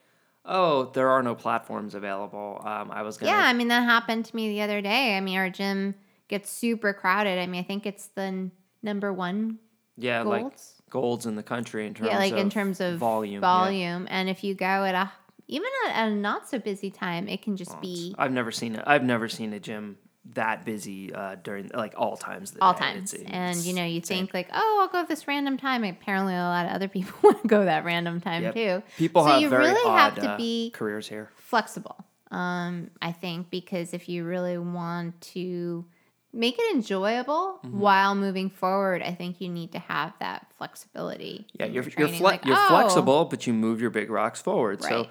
"Oh, 0.46 0.86
there 0.94 1.10
are 1.10 1.22
no 1.22 1.36
platforms 1.36 1.96
available." 1.96 2.62
Um, 2.64 2.92
I 2.92 3.02
was 3.02 3.18
gonna. 3.18 3.34
Yeah, 3.34 3.44
I 3.44 3.52
mean 3.52 3.68
that 3.68 3.82
happened 3.84 4.24
to 4.26 4.36
me 4.38 4.48
the 4.48 4.62
other 4.62 4.80
day. 4.82 5.18
I 5.18 5.20
mean 5.20 5.38
our 5.38 5.50
gym 5.50 5.96
gets 6.32 6.50
super 6.50 6.94
crowded. 6.94 7.38
I 7.38 7.46
mean 7.46 7.60
I 7.62 7.64
think 7.64 7.86
it's 7.86 8.08
the 8.08 8.22
n- 8.24 8.52
number 8.82 9.14
one 9.14 9.60
yeah, 9.98 10.24
like 10.24 10.58
Gold's. 10.90 11.26
in 11.28 11.36
the 11.36 11.44
country 11.44 11.86
in 11.86 11.94
terms 11.94 12.10
yeah, 12.12 12.18
like 12.18 12.34
of 12.34 12.40
in 12.40 12.50
terms 12.50 12.82
of 12.82 12.98
volume. 12.98 13.36
yeah. 13.36 13.40
volume. 13.42 14.08
And 14.10 14.28
if 14.30 14.44
you 14.44 14.56
go 14.56 14.66
at 14.86 14.96
a 14.96 15.12
even 15.48 15.68
at 15.94 16.08
a 16.08 16.12
not 16.16 16.50
so 16.50 16.58
busy 16.60 16.90
time, 16.90 17.28
it 17.28 17.42
can 17.44 17.56
just 17.58 17.80
be 17.82 18.16
I've 18.18 18.32
never 18.32 18.52
seen 18.52 18.76
it. 18.76 18.84
I've 18.88 19.04
never 19.04 19.28
seen 19.30 19.54
a 19.54 19.60
gym 19.60 19.98
that 20.34 20.64
busy 20.66 21.14
uh, 21.14 21.36
during 21.44 21.70
like 21.74 21.94
all 21.98 22.16
times. 22.16 22.52
the 22.52 22.62
all 22.64 22.74
day. 22.74 22.80
times. 22.80 23.14
It's- 23.14 23.30
and 23.32 23.58
it's 23.58 23.68
you 23.68 23.74
know, 23.74 23.84
you 23.86 24.00
think 24.02 24.34
like, 24.34 24.48
oh, 24.54 24.78
I'll 24.82 24.88
go 24.88 25.00
at 25.00 25.08
this 25.10 25.28
random 25.28 25.58
time. 25.58 25.84
Apparently, 25.84 26.34
a 26.36 26.38
lot 26.38 26.66
of 26.68 26.72
other 26.74 26.88
people 26.96 27.14
want 27.22 27.42
to 27.42 27.48
go 27.48 27.66
that 27.66 27.84
random 27.86 28.22
time 28.22 28.44
Yep. 28.44 28.54
too. 28.54 28.84
people 28.98 29.24
so 29.24 29.30
have 29.32 29.42
you 29.42 29.50
very 29.50 29.66
really 29.66 29.90
odd 29.90 29.98
have 30.00 30.16
to 30.16 30.30
uh, 30.32 30.38
be 30.38 30.72
careers 30.72 31.08
here. 31.10 31.30
flexible. 31.36 31.98
Um, 32.32 32.90
I 33.02 33.12
think 33.12 33.50
because 33.50 33.94
if 33.94 34.08
you 34.08 34.24
really 34.24 34.58
want 34.58 35.20
to 35.34 35.86
make 36.34 36.58
it 36.58 36.76
enjoyable 36.76 37.60
Mm-hmm. 37.66 37.80
while 37.80 38.16
moving 38.16 38.50
forward, 38.50 39.02
I 39.02 39.14
think 39.14 39.40
you 39.42 39.50
need 39.50 39.72
to 39.74 39.80
have 39.80 40.14
that 40.20 40.48
flexibility. 40.58 41.46
Yeah, 41.54 41.66
you're 41.68 41.84
your 41.84 41.94
you're, 41.98 42.08
fle- 42.10 42.24
like, 42.24 42.46
you're 42.46 42.56
oh, 42.58 42.68
flexible, 42.70 43.26
but 43.26 43.46
you 43.46 43.54
move 43.54 43.80
your 43.82 43.90
big 43.92 44.10
rocks 44.10 44.42
forward. 44.42 44.82
So, 44.82 45.08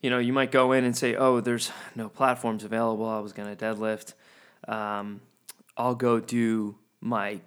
you 0.00 0.10
know, 0.10 0.18
you 0.18 0.32
might 0.32 0.52
go 0.52 0.72
in 0.72 0.84
and 0.84 0.96
say, 0.96 1.16
"Oh, 1.16 1.40
there's 1.40 1.72
no 1.96 2.08
platforms 2.08 2.62
available. 2.64 3.06
I 3.06 3.18
was 3.18 3.32
going 3.32 3.54
to 3.54 3.64
deadlift. 3.64 4.14
Um, 4.68 5.20
I'll 5.76 5.94
go 5.96 6.20
do 6.20 6.76
my 7.00 7.40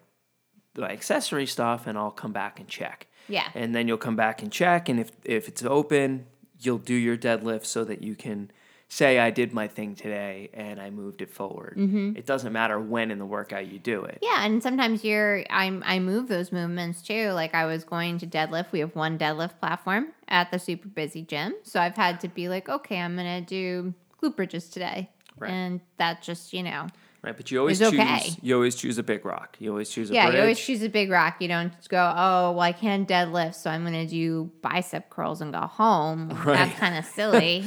my 0.75 0.89
accessory 0.89 1.45
stuff, 1.45 1.88
and 1.88 1.97
I'll 1.97 2.12
come 2.12 2.34
back 2.34 2.60
and 2.60 2.67
check." 2.67 3.07
Yeah. 3.27 3.47
And 3.55 3.73
then 3.73 3.88
you'll 3.88 3.97
come 3.97 4.15
back 4.17 4.41
and 4.41 4.51
check, 4.51 4.89
and 4.89 4.99
if 4.99 5.12
if 5.23 5.47
it's 5.47 5.63
open, 5.63 6.25
you'll 6.60 6.77
do 6.77 6.93
your 6.95 7.15
deadlift 7.17 7.65
so 7.65 7.84
that 7.86 8.03
you 8.03 8.15
can 8.15 8.51
say, 8.93 9.19
"I 9.19 9.32
did 9.32 9.54
my 9.54 9.67
thing 9.69 9.95
today, 9.95 10.49
and 10.54 10.80
I 10.82 10.89
moved 10.89 11.21
it 11.21 11.30
forward." 11.32 11.77
Mm-hmm. 11.77 12.17
It 12.17 12.25
doesn't 12.25 12.51
matter 12.51 12.77
when 12.77 13.10
in 13.10 13.19
the 13.19 13.25
workout 13.25 13.67
you 13.71 13.80
do 13.80 14.04
it. 14.04 14.19
Yeah, 14.21 14.45
and 14.45 14.62
sometimes 14.62 15.04
you're 15.06 15.45
I 15.49 15.80
I 15.84 15.99
move 15.99 16.27
those 16.27 16.51
movements 16.51 17.01
too. 17.01 17.30
Like 17.32 17.56
I 17.56 17.65
was 17.65 17.86
going 17.86 18.17
to 18.19 18.27
deadlift. 18.27 18.71
We 18.73 18.80
have 18.80 18.93
one 18.95 19.17
deadlift 19.17 19.60
platform 19.60 20.08
at 20.27 20.51
the 20.51 20.60
super 20.60 20.89
busy 20.89 21.21
gym, 21.21 21.56
so 21.63 21.80
I've 21.80 21.95
had 21.95 22.19
to 22.19 22.27
be 22.27 22.49
like, 22.49 22.67
okay, 22.67 22.99
I'm 22.99 23.15
gonna 23.15 23.39
do 23.41 23.93
glute 24.21 24.36
bridges 24.36 24.69
today, 24.69 25.10
Right. 25.39 25.49
and 25.51 25.80
that 25.97 26.21
just 26.21 26.51
you 26.54 26.62
know, 26.63 26.88
Right, 27.23 27.38
but 27.38 27.51
you 27.51 27.60
always 27.60 27.79
It's 27.79 27.91
choose. 27.91 27.99
okay. 27.99 28.29
You 28.41 28.55
always 28.55 28.73
choose 28.75 28.97
a 28.97 29.03
big 29.03 29.23
rock. 29.25 29.55
You 29.60 29.69
always 29.69 29.89
choose 29.89 30.10
a 30.10 30.13
yeah, 30.15 30.31
you 30.31 30.39
always 30.39 30.60
choose 30.60 30.81
a 30.81 30.89
big 30.89 31.12
rock. 31.12 31.36
You 31.39 31.49
don't 31.49 31.71
go, 31.88 31.99
oh, 32.17 32.51
well, 32.53 32.62
I 32.62 32.71
can't 32.71 33.07
deadlift, 33.07 33.53
so 33.53 33.69
I'm 33.69 33.84
gonna 33.84 34.07
do 34.07 34.49
bicep 34.63 35.12
curls 35.12 35.39
and 35.39 35.53
go 35.53 35.60
home. 35.62 36.29
Right. 36.45 36.57
That's 36.57 36.79
kind 36.79 36.97
of 36.97 37.05
silly, 37.05 37.65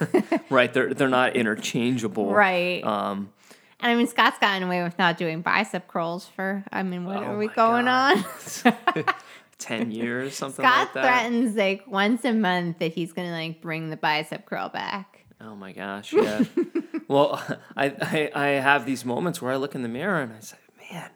Right, 0.50 0.72
they're 0.74 0.92
they're 0.92 1.08
not 1.08 1.36
interchangeable. 1.36 2.32
right? 2.32 2.82
Um, 2.82 3.30
and 3.78 3.92
I 3.92 3.94
mean, 3.94 4.08
Scott's 4.08 4.38
gotten 4.40 4.64
away 4.64 4.82
with 4.82 4.98
not 4.98 5.18
doing 5.18 5.40
bicep 5.40 5.86
curls 5.86 6.26
for. 6.34 6.64
I 6.72 6.82
mean, 6.82 7.04
what 7.04 7.18
Oh 7.18 7.26
are 7.26 7.38
we 7.38 7.46
going 7.46 7.84
God. 7.84 8.24
on? 8.64 9.04
ten 9.58 9.90
years, 9.92 10.34
something 10.34 10.64
Scott 10.64 10.78
like 10.78 10.92
that. 10.94 11.04
Scott 11.04 11.20
threatens 11.22 11.54
like 11.56 11.84
once 11.86 12.24
a 12.24 12.32
month 12.32 12.78
that 12.80 12.92
he's 12.92 13.12
gonna 13.12 13.30
like 13.30 13.60
bring 13.60 13.90
the 13.90 13.96
bicep 13.96 14.46
curl 14.46 14.68
back. 14.68 15.25
Oh 15.40 15.54
my 15.54 15.72
gosh, 15.72 16.12
yeah. 16.12 16.44
well, 17.08 17.42
I, 17.76 17.86
I 18.00 18.30
I 18.34 18.46
have 18.60 18.86
these 18.86 19.04
moments 19.04 19.42
where 19.42 19.52
I 19.52 19.56
look 19.56 19.74
in 19.74 19.82
the 19.82 19.88
mirror 19.88 20.20
and 20.20 20.32
I 20.32 20.40
say, 20.40 20.56
man, 20.90 21.10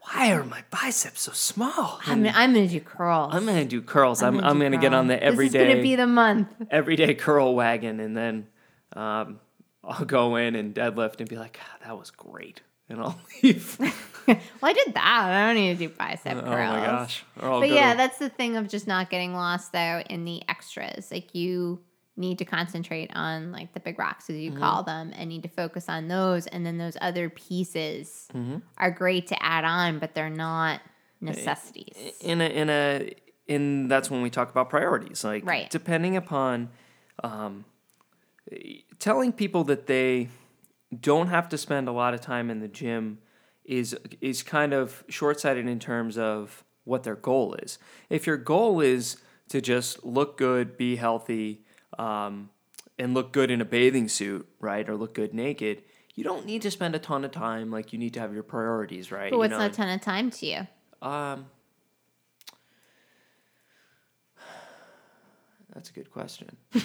why 0.00 0.32
are 0.32 0.44
my 0.44 0.62
biceps 0.70 1.22
so 1.22 1.32
small? 1.32 2.00
I'm, 2.06 2.26
I'm 2.26 2.54
gonna 2.54 2.66
do 2.66 2.80
curls. 2.80 3.34
I'm 3.34 3.44
gonna 3.44 3.64
do 3.66 3.82
curls. 3.82 4.22
I'm, 4.22 4.36
gonna 4.36 4.46
I'm 4.48 4.58
gonna 4.58 4.78
get 4.78 4.94
on 4.94 5.08
the 5.08 5.18
curl. 5.18 5.20
This 5.20 5.28
is 5.28 5.32
everyday 5.54 5.68
gonna 5.68 5.82
be 5.82 5.96
the 5.96 6.06
month. 6.06 6.48
everyday 6.70 7.14
curl 7.14 7.54
wagon, 7.54 8.00
and 8.00 8.16
then 8.16 8.46
um, 8.94 9.40
I'll 9.84 10.04
go 10.06 10.36
in 10.36 10.56
and 10.56 10.74
deadlift 10.74 11.20
and 11.20 11.28
be 11.28 11.36
like, 11.36 11.58
"God, 11.58 11.86
that 11.86 11.98
was 11.98 12.10
great, 12.10 12.62
and 12.88 13.00
I'll 13.00 13.20
leave. 13.42 13.76
well, 13.78 14.38
I 14.62 14.72
did 14.72 14.94
that. 14.94 15.28
I 15.30 15.46
don't 15.46 15.56
need 15.56 15.78
to 15.78 15.88
do 15.88 15.94
bicep 15.94 16.38
oh 16.38 16.40
curls. 16.40 16.48
my 16.48 16.86
gosh! 16.86 17.24
But 17.38 17.68
yeah, 17.68 17.92
to- 17.92 17.98
that's 17.98 18.18
the 18.18 18.30
thing 18.30 18.56
of 18.56 18.66
just 18.66 18.86
not 18.86 19.10
getting 19.10 19.34
lost 19.34 19.72
though 19.72 20.02
in 20.08 20.24
the 20.24 20.42
extras. 20.48 21.10
Like 21.10 21.34
you 21.34 21.80
need 22.16 22.38
to 22.38 22.44
concentrate 22.44 23.10
on 23.14 23.50
like 23.52 23.72
the 23.72 23.80
big 23.80 23.98
rocks 23.98 24.28
as 24.28 24.36
Mm-hmm. 24.36 24.54
you 24.54 24.58
call 24.58 24.82
them 24.82 25.12
and 25.16 25.28
need 25.28 25.42
to 25.42 25.48
focus 25.48 25.88
on 25.88 26.08
those 26.08 26.46
and 26.48 26.66
then 26.66 26.76
those 26.78 26.96
other 27.00 27.30
pieces 27.30 28.28
Mm-hmm. 28.34 28.56
are 28.78 28.90
great 28.90 29.26
to 29.28 29.42
add 29.42 29.64
on 29.64 29.98
but 29.98 30.14
they're 30.14 30.28
not 30.30 30.80
necessities. 31.20 31.94
in 32.20 32.40
a 32.40 32.44
in 32.46 32.70
a 32.70 33.12
in 33.46 33.88
that's 33.88 34.10
when 34.10 34.22
we 34.22 34.30
talk 34.30 34.50
about 34.50 34.70
priorities 34.70 35.22
like 35.24 35.44
Right. 35.46 35.68
depending 35.70 36.16
upon 36.16 36.68
um, 37.22 37.64
telling 38.98 39.32
people 39.32 39.64
that 39.64 39.86
they 39.86 40.28
don't 40.98 41.28
have 41.28 41.48
to 41.50 41.58
spend 41.58 41.88
a 41.88 41.92
lot 41.92 42.14
of 42.14 42.20
time 42.20 42.50
in 42.50 42.60
the 42.60 42.68
gym 42.68 43.18
is 43.64 43.96
is 44.20 44.42
kind 44.42 44.72
of 44.72 45.04
short-sighted 45.08 45.66
in 45.66 45.78
terms 45.78 46.18
of 46.18 46.64
what 46.84 47.02
their 47.04 47.14
goal 47.14 47.54
is 47.54 47.78
if 48.08 48.26
your 48.26 48.36
goal 48.36 48.80
is 48.80 49.18
to 49.48 49.60
just 49.60 50.04
look 50.04 50.36
good 50.36 50.76
be 50.76 50.96
healthy 50.96 51.62
um, 51.98 52.50
and 52.98 53.14
look 53.14 53.32
good 53.32 53.50
in 53.50 53.60
a 53.60 53.64
bathing 53.64 54.08
suit 54.08 54.48
right 54.60 54.88
or 54.88 54.96
look 54.96 55.14
good 55.14 55.34
naked 55.34 55.78
you 55.78 55.84
you 56.16 56.24
don't 56.24 56.44
need 56.44 56.60
to 56.62 56.70
spend 56.70 56.94
a 56.94 56.98
ton 56.98 57.24
of 57.24 57.30
time. 57.30 57.70
Like 57.70 57.92
you 57.94 57.98
need 57.98 58.12
to 58.14 58.20
have 58.20 58.34
your 58.34 58.42
priorities 58.42 59.10
right. 59.10 59.30
But 59.30 59.36
you 59.36 59.38
what's 59.38 59.50
know? 59.52 59.60
a 59.64 59.68
ton 59.70 59.88
of 59.88 60.02
time 60.02 60.30
to 60.32 60.46
you? 60.46 60.66
Um, 61.00 61.46
that's 65.74 65.88
a 65.90 65.92
good 65.92 66.10
question. 66.10 66.56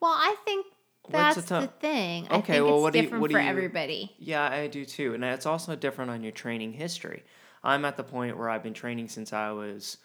Well, 0.00 0.12
I 0.12 0.36
think 0.44 0.66
that's 1.08 1.44
ton- 1.46 1.62
the 1.62 1.68
thing. 1.68 2.28
I 2.30 2.36
Okay, 2.38 2.52
think 2.54 2.66
well, 2.66 2.76
it's 2.76 2.82
what 2.82 2.92
do 2.92 2.98
you- 3.00 3.02
different 3.02 3.20
what 3.22 3.28
do 3.30 3.34
for 3.34 3.40
you- 3.40 3.48
everybody. 3.48 4.14
Yeah, 4.20 4.48
I 4.48 4.68
do 4.68 4.84
too, 4.84 5.12
and 5.14 5.24
it's 5.24 5.44
also 5.46 5.74
different 5.74 6.10
on 6.12 6.22
your 6.22 6.30
training 6.30 6.74
history. 6.74 7.24
I'm 7.64 7.84
at 7.84 7.96
the 7.96 8.04
point 8.04 8.38
where 8.38 8.48
I've 8.48 8.62
been 8.62 8.74
training 8.74 9.08
since 9.08 9.32
I 9.32 9.50
was 9.50 9.98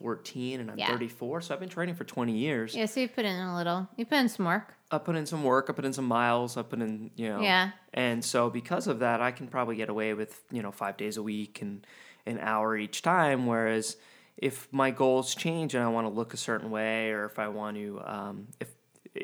14, 0.00 0.60
and 0.60 0.70
I'm 0.70 0.78
Yeah. 0.78 0.88
34, 0.88 1.40
so 1.40 1.54
I've 1.54 1.60
been 1.60 1.68
training 1.68 1.94
for 1.94 2.04
20 2.04 2.32
years. 2.32 2.74
Yeah, 2.74 2.86
so 2.86 3.00
you 3.00 3.08
put 3.08 3.24
in 3.24 3.34
a 3.36 3.56
little. 3.56 3.88
You 3.96 4.06
put 4.06 4.18
in 4.18 4.28
some 4.28 4.46
work. 4.46 4.74
I 4.90 4.98
put 4.98 5.16
in 5.16 5.26
some 5.26 5.42
work, 5.44 5.66
I 5.68 5.72
put 5.72 5.84
in 5.84 5.92
some 5.92 6.06
miles, 6.06 6.56
I 6.56 6.62
put 6.62 6.80
in, 6.80 7.10
you 7.16 7.28
know. 7.28 7.40
Yeah. 7.40 7.72
And 7.92 8.24
so 8.24 8.48
because 8.48 8.86
of 8.86 9.00
that, 9.00 9.20
I 9.20 9.32
can 9.32 9.48
probably 9.48 9.76
get 9.76 9.88
away 9.90 10.14
with, 10.14 10.42
you 10.50 10.62
know, 10.62 10.72
five 10.72 10.96
days 10.96 11.16
a 11.16 11.22
week 11.22 11.60
and 11.60 11.86
an 12.26 12.38
hour 12.40 12.76
each 12.76 13.02
time. 13.02 13.46
Whereas 13.46 13.96
if 14.38 14.66
my 14.72 14.90
goals 14.90 15.34
change 15.34 15.74
and 15.74 15.84
I 15.84 15.88
want 15.88 16.06
to 16.06 16.12
look 16.12 16.32
a 16.32 16.38
certain 16.38 16.70
way, 16.70 17.10
or 17.10 17.26
if 17.26 17.38
I 17.38 17.48
want 17.48 17.76
to, 17.76 18.00
um, 18.04 18.46
if, 18.60 18.68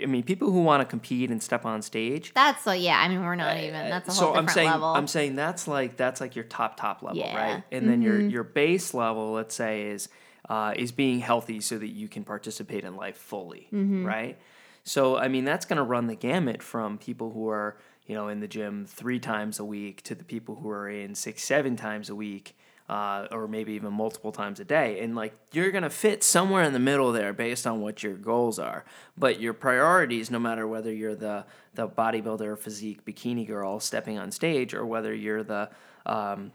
I 0.03 0.07
mean, 0.07 0.23
people 0.25 0.51
who 0.51 0.63
want 0.63 0.81
to 0.83 0.85
compete 0.87 1.31
and 1.31 1.43
step 1.43 1.65
on 1.65 1.81
stage. 1.81 2.33
That's 2.35 2.67
like 2.67 2.83
yeah. 2.83 2.99
I 2.99 3.09
mean, 3.09 3.23
we're 3.23 3.35
not 3.37 3.57
even. 3.59 3.89
That's 3.89 4.09
a 4.09 4.13
whole 4.13 4.21
so 4.35 4.41
different 4.41 4.49
I'm 4.51 4.55
saying 4.55 4.71
level. 4.71 4.89
I'm 4.89 5.07
saying 5.07 5.37
that's 5.37 5.69
like 5.69 5.97
that's 5.97 6.21
like 6.21 6.35
your 6.35 6.47
top 6.47 6.77
top 6.77 7.03
level, 7.03 7.19
Yeah. 7.19 7.37
right? 7.55 7.63
And 7.71 7.89
then 7.89 8.03
your 8.03 8.21
your 8.21 8.43
base 8.45 8.93
level, 8.93 9.33
let's 9.33 9.55
say, 9.55 9.83
is 9.83 10.09
uh, 10.49 10.75
is 10.77 10.93
being 10.93 11.21
healthy 11.21 11.61
so 11.61 11.79
that 11.79 11.89
you 11.89 12.09
can 12.09 12.25
participate 12.25 12.85
in 12.85 12.97
life 12.97 13.17
fully, 13.17 13.69
right? 14.05 14.39
So 14.85 15.17
I 15.17 15.29
mean 15.29 15.45
that's 15.45 15.65
going 15.65 15.79
to 15.79 15.83
run 15.83 16.07
the 16.07 16.15
gamut 16.17 16.63
from 16.63 16.99
people 16.99 17.31
who 17.31 17.49
are 17.49 17.77
you 18.07 18.15
know 18.15 18.29
in 18.29 18.41
the 18.41 18.49
gym 18.49 18.85
three 18.87 19.19
times 19.19 19.59
a 19.59 19.65
week 19.65 20.03
to 20.03 20.15
the 20.15 20.25
people 20.25 20.57
who 20.57 20.69
are 20.69 20.89
in 20.89 21.15
six 21.15 21.43
seven 21.43 21.77
times 21.77 22.11
a 22.11 22.15
week. 22.15 22.57
Uh, 22.87 23.27
or 23.31 23.49
maybe 23.49 23.73
even 23.73 23.91
multiple 23.95 24.31
times 24.31 24.61
a 24.61 24.65
day. 24.65 25.01
And 25.01 25.17
like 25.17 25.33
you're 25.53 25.71
gonna 25.71 25.89
fit 25.89 26.23
somewhere 26.23 26.63
in 26.65 26.75
the 26.75 26.79
middle 26.79 27.13
there 27.13 27.33
based 27.33 27.67
on 27.67 27.81
what 27.81 28.03
your 28.03 28.13
goals 28.13 28.59
are. 28.59 28.85
But 29.17 29.41
your 29.41 29.55
priorities, 29.55 30.31
no 30.31 30.39
matter 30.39 30.69
whether 30.69 30.93
you're 30.93 31.15
the 31.15 31.47
the 31.73 31.89
bodybuilder, 31.89 32.59
physique, 32.59 33.03
bikini 33.07 33.47
girl 33.47 33.81
stepping 33.81 34.19
on 34.19 34.31
stage, 34.31 34.75
or 34.75 34.85
whether 34.85 35.15
you're 35.15 35.43
the 35.43 35.71
um, 36.05 36.53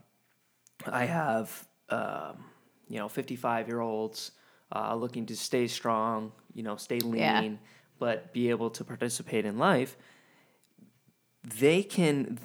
I 0.86 1.06
have 1.06 1.68
um, 1.90 2.46
you 2.90 2.98
know 3.00 3.08
55 3.08 3.68
year 3.68 3.80
olds 3.80 4.32
uh, 4.76 4.94
looking 4.96 5.26
to 5.28 5.36
stay 5.36 5.68
strong, 5.68 6.32
you 6.54 6.64
know, 6.64 6.76
stay 6.76 7.00
lean, 7.00 7.16
Yeah. 7.20 7.50
but 8.00 8.34
be 8.34 8.50
able 8.50 8.70
to 8.72 8.84
participate 8.84 9.46
in 9.46 9.58
life. 9.58 9.96
They 11.44 11.84
can 11.84 12.38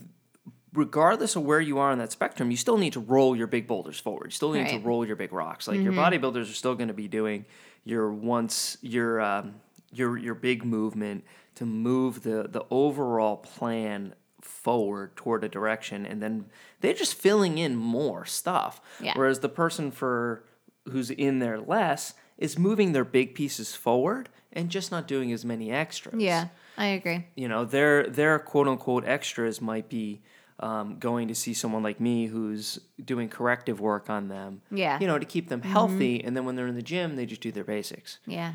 regardless 0.72 1.36
of 1.36 1.42
where 1.44 1.60
you 1.60 1.78
are 1.78 1.90
on 1.92 1.98
that 1.98 2.10
spectrum, 2.10 2.50
you 2.50 2.56
still 2.56 2.78
need 2.78 2.92
to 2.92 3.00
roll 3.00 3.36
your 3.36 3.46
big 3.46 3.66
boulders 3.66 3.98
forward. 3.98 4.26
You 4.26 4.30
still 4.32 4.52
need 4.52 4.68
to 4.68 4.78
roll 4.78 5.06
your 5.06 5.16
big 5.16 5.32
rocks. 5.32 5.68
Like 5.68 5.80
your 5.80 5.92
bodybuilders 5.92 6.50
are 6.50 6.54
still 6.54 6.74
going 6.74 6.88
to 6.88 6.94
be 6.94 7.08
doing 7.08 7.46
your 7.84 8.12
once 8.12 8.76
your 8.80 9.20
um, 9.20 9.54
your 9.92 10.16
your 10.16 10.34
big 10.34 10.64
movement 10.64 11.24
to 11.56 11.66
move 11.66 12.22
the 12.22 12.48
the 12.48 12.64
overall 12.70 13.36
plan 13.36 14.14
forward 14.44 15.16
toward 15.16 15.42
a 15.44 15.48
direction, 15.48 16.06
and 16.06 16.22
then 16.22 16.46
they're 16.80 16.92
just 16.94 17.14
filling 17.14 17.58
in 17.58 17.74
more 17.76 18.24
stuff. 18.24 18.80
Yeah. 19.00 19.12
Whereas 19.16 19.40
the 19.40 19.48
person 19.48 19.90
for 19.90 20.44
who's 20.90 21.10
in 21.10 21.38
there 21.38 21.58
less 21.58 22.14
is 22.38 22.58
moving 22.58 22.92
their 22.92 23.04
big 23.04 23.34
pieces 23.34 23.74
forward 23.74 24.28
and 24.52 24.68
just 24.70 24.90
not 24.90 25.08
doing 25.08 25.32
as 25.32 25.44
many 25.44 25.70
extras 25.72 26.20
yeah, 26.22 26.48
I 26.76 26.86
agree. 26.88 27.24
you 27.36 27.48
know 27.48 27.64
their 27.64 28.06
their 28.06 28.38
quote 28.38 28.68
unquote 28.68 29.04
extras 29.06 29.60
might 29.60 29.88
be 29.88 30.20
um, 30.60 30.98
going 30.98 31.28
to 31.28 31.34
see 31.34 31.54
someone 31.54 31.82
like 31.82 32.00
me 32.00 32.26
who's 32.26 32.78
doing 33.04 33.28
corrective 33.28 33.80
work 33.80 34.10
on 34.10 34.28
them 34.28 34.60
Yeah. 34.70 34.98
you 35.00 35.06
know 35.06 35.18
to 35.18 35.24
keep 35.24 35.48
them 35.48 35.62
healthy 35.62 36.22
and 36.22 36.36
then 36.36 36.44
when 36.44 36.54
they're 36.54 36.66
in 36.68 36.74
the 36.76 36.82
gym 36.82 37.16
they 37.16 37.24
just 37.26 37.40
do 37.40 37.50
their 37.50 37.64
basics 37.64 38.18
Yeah. 38.26 38.54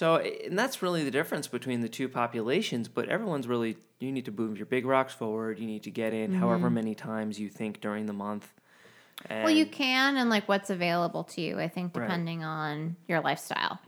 So 0.00 0.16
and 0.16 0.58
that's 0.58 0.82
really 0.82 1.04
the 1.04 1.10
difference 1.18 1.46
between 1.46 1.80
the 1.80 1.88
two 1.88 2.08
populations 2.08 2.88
but 2.88 3.08
everyone's 3.08 3.46
really 3.46 3.76
you 4.00 4.10
need 4.10 4.24
to 4.24 4.32
move 4.32 4.56
your 4.58 4.66
big 4.66 4.84
rocks 4.84 5.14
forward 5.14 5.58
you 5.58 5.66
need 5.66 5.82
to 5.84 5.90
get 5.90 6.12
in 6.12 6.32
however 6.34 6.68
many 6.68 6.94
times 6.94 7.38
you 7.38 7.48
think 7.48 7.80
during 7.80 8.06
the 8.06 8.12
month 8.26 8.46
and 9.30 9.44
Well, 9.44 9.54
you 9.54 9.66
can, 9.66 10.16
and 10.16 10.28
like 10.28 10.48
what's 10.48 10.70
available 10.70 11.22
to 11.24 11.40
you, 11.40 11.58
I 11.60 11.68
think, 11.68 11.96
Right. 11.96 12.02
depending 12.02 12.42
on 12.42 12.96
your 13.06 13.20
lifestyle. 13.20 13.78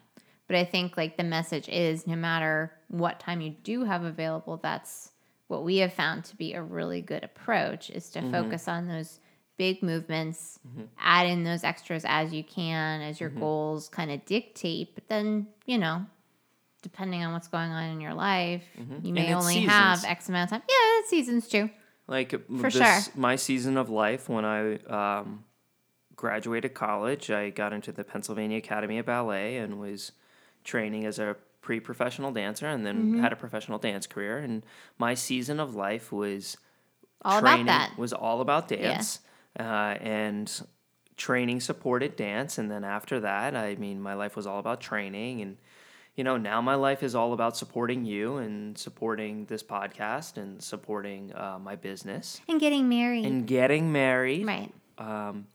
But 0.47 0.57
I 0.57 0.64
think 0.64 0.97
like 0.97 1.16
the 1.16 1.25
message 1.25 1.69
is 1.69 2.07
no 2.07 2.14
matter 2.14 2.73
what 2.88 3.19
time 3.19 3.40
you 3.40 3.51
do 3.51 3.85
have 3.85 4.05
available, 4.05 4.57
that's 4.57 5.11
what 5.49 5.64
we 5.64 5.79
have 5.79 5.92
found 5.92 6.25
to 6.27 6.37
be 6.37 6.55
a 6.55 6.62
really 6.62 7.01
good 7.03 7.25
approach 7.25 7.90
is 7.90 8.09
Mm-hmm. 8.11 8.31
to 8.31 8.42
focus 8.42 8.69
on 8.69 8.87
those 8.87 9.19
big 9.57 9.83
movements, 9.83 10.59
add 10.99 11.27
in 11.27 11.45
those 11.45 11.64
extras 11.64 12.05
as 12.07 12.33
you 12.33 12.45
can, 12.45 13.01
as 13.01 13.16
Mm-hmm. 13.16 13.23
your 13.25 13.31
goals 13.31 13.88
kind 13.88 14.11
of 14.11 14.25
dictate. 14.27 14.95
But 14.95 15.09
then, 15.09 15.47
you 15.64 15.79
know, 15.79 16.05
depending 16.83 17.25
on 17.25 17.33
what's 17.33 17.49
going 17.49 17.71
on 17.71 17.85
in 17.90 18.01
your 18.01 18.14
life, 18.14 18.64
you 19.03 19.12
may 19.12 19.27
Mm-hmm. 19.29 19.38
only 19.38 19.61
have. 19.61 20.05
X 20.05 20.29
amount 20.29 20.45
of 20.53 20.59
time. 20.59 20.62
Yeah, 20.69 21.01
it's 21.01 21.11
seasons 21.11 21.49
too. 21.49 21.71
like 22.07 22.31
For 22.31 22.71
this, 22.71 22.73
sure. 23.05 23.12
my 23.16 23.37
season 23.37 23.77
of 23.77 23.88
life 23.90 24.29
when 24.29 24.45
I 24.45 24.77
um, 24.87 25.45
graduated 26.14 26.75
college, 26.75 27.31
I 27.31 27.51
got 27.51 27.73
into 27.73 27.92
the 27.92 28.05
Pennsylvania 28.05 28.59
Academy 28.59 28.99
of 28.99 29.07
Ballet 29.07 29.57
and 29.57 29.81
was 29.81 30.12
training 30.64 31.05
as 31.07 31.19
a 31.19 31.37
pre-professional 31.62 32.31
dancer, 32.31 32.66
and 32.66 32.87
then 32.87 32.97
Mm-hmm. 32.97 33.23
had 33.23 33.33
a 33.33 33.37
professional 33.37 33.79
dance 33.79 34.07
career. 34.07 34.38
And 34.38 34.64
my 34.99 35.14
season 35.14 35.59
of 35.59 35.75
life 35.75 36.12
was 36.12 36.57
All 37.23 37.38
about 37.38 37.49
training, 37.49 37.66
that. 37.66 37.99
Was 37.99 38.12
all 38.12 38.40
about 38.40 38.69
dance, 38.69 39.19
uh, 39.59 39.97
and 40.01 40.51
training 41.16 41.61
supported 41.61 42.16
dance. 42.16 42.59
And 42.59 42.71
then 42.71 42.85
after 42.85 43.21
that, 43.21 43.57
I 43.57 43.75
mean, 43.77 44.01
my 44.01 44.14
life 44.14 44.37
was 44.37 44.47
all 44.47 44.59
about 44.59 44.81
training 44.81 45.40
and 45.42 45.57
you 46.14 46.25
know, 46.25 46.38
now 46.38 46.62
my 46.62 46.77
life 46.77 47.03
is 47.03 47.14
all 47.14 47.35
about 47.35 47.59
supporting 47.59 48.07
you 48.07 48.38
and 48.38 48.79
supporting 48.79 49.45
this 49.47 49.62
podcast 49.62 50.38
and 50.38 50.62
supporting 50.62 51.31
uh, 51.35 51.59
my 51.62 51.77
business 51.77 52.40
And 52.49 52.59
getting 52.59 52.88
married. 52.88 53.27
and 53.27 53.47
getting 53.47 53.92
married. 53.92 54.47
right. 54.47 54.73
Um, 54.97 55.47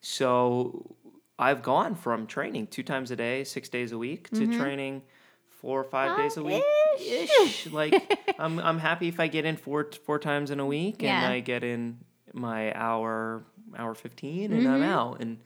so 0.00 0.96
I've 1.38 1.62
gone 1.62 1.94
from 1.94 2.26
training 2.26 2.66
two 2.66 2.82
times 2.82 3.12
a 3.12 3.16
day, 3.16 3.44
six 3.44 3.68
days 3.68 3.92
a 3.92 3.98
week, 3.98 4.28
to 4.30 4.46
training 4.58 5.02
four 5.48 5.80
or 5.80 5.84
five 5.84 6.16
days 6.16 6.36
a 6.36 6.42
week. 6.42 6.64
Ish. 7.00 7.68
like 7.68 7.94
I'm, 8.40 8.58
I'm 8.58 8.78
happy 8.80 9.06
if 9.06 9.20
I 9.20 9.28
get 9.28 9.44
in 9.44 9.56
four 9.56 9.88
four 10.04 10.18
times 10.18 10.50
in 10.50 10.58
a 10.58 10.66
week 10.66 11.00
Yeah. 11.00 11.22
and 11.24 11.32
I 11.32 11.38
get 11.40 11.62
in 11.62 11.98
my 12.34 12.72
hour 12.74 13.42
hour 13.76 13.94
fifteen 13.94 14.52
and 14.52 14.68
I'm 14.68 14.82
out 14.82 15.20
and. 15.20 15.38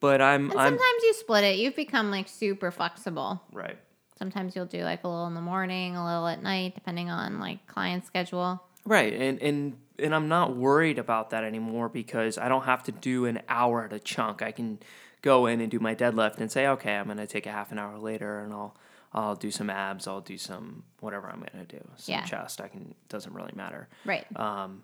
But 0.00 0.22
I'm 0.22 0.50
And 0.50 0.58
I'm 0.58 0.66
sometimes 0.78 1.02
you 1.02 1.12
split 1.12 1.44
it. 1.44 1.58
You've 1.58 1.76
become 1.76 2.10
like 2.10 2.26
super 2.26 2.70
flexible. 2.70 3.42
right. 3.52 3.76
Sometimes 4.18 4.56
you'll 4.56 4.64
do 4.66 4.82
like 4.82 5.04
a 5.04 5.08
little 5.08 5.26
in 5.26 5.34
the 5.34 5.40
morning, 5.42 5.94
a 5.96 6.04
little 6.04 6.26
at 6.26 6.42
night, 6.42 6.74
depending 6.74 7.10
on 7.10 7.38
like 7.38 7.66
client 7.66 8.06
schedule. 8.06 8.62
Right, 8.86 9.12
and 9.12 9.40
and 9.42 9.76
and 9.98 10.14
I'm 10.14 10.28
not 10.28 10.56
worried 10.56 10.98
about 10.98 11.30
that 11.30 11.44
anymore 11.44 11.90
because 11.90 12.38
I 12.38 12.48
don't 12.48 12.64
have 12.64 12.82
to 12.84 12.92
do 12.92 13.26
an 13.26 13.42
hour 13.48 13.84
at 13.84 13.92
a 13.92 13.98
chunk. 13.98 14.40
I 14.40 14.52
can 14.52 14.78
go 15.20 15.44
in 15.44 15.60
and 15.60 15.70
do 15.70 15.78
my 15.78 15.94
deadlift 15.94 16.38
and 16.38 16.50
say, 16.50 16.66
okay, 16.66 16.96
I'm 16.96 17.06
gonna 17.06 17.26
take 17.26 17.44
a 17.46 17.50
half 17.52 17.70
an 17.72 17.78
hour 17.78 17.98
later 17.98 18.40
and 18.40 18.54
I'll 18.54 18.74
I'll 19.12 19.34
do 19.36 19.50
some 19.50 19.68
abs, 19.68 20.06
I'll 20.06 20.20
do 20.22 20.38
some 20.38 20.84
whatever 21.00 21.28
I'm 21.28 21.40
gonna 21.52 21.66
do, 21.66 21.86
some 21.96 22.14
Yeah. 22.14 22.24
chest. 22.24 22.60
I 22.62 22.68
can 22.68 22.94
doesn't 23.10 23.34
really 23.34 23.52
matter. 23.54 23.88
Right. 24.06 24.24
Um, 24.34 24.82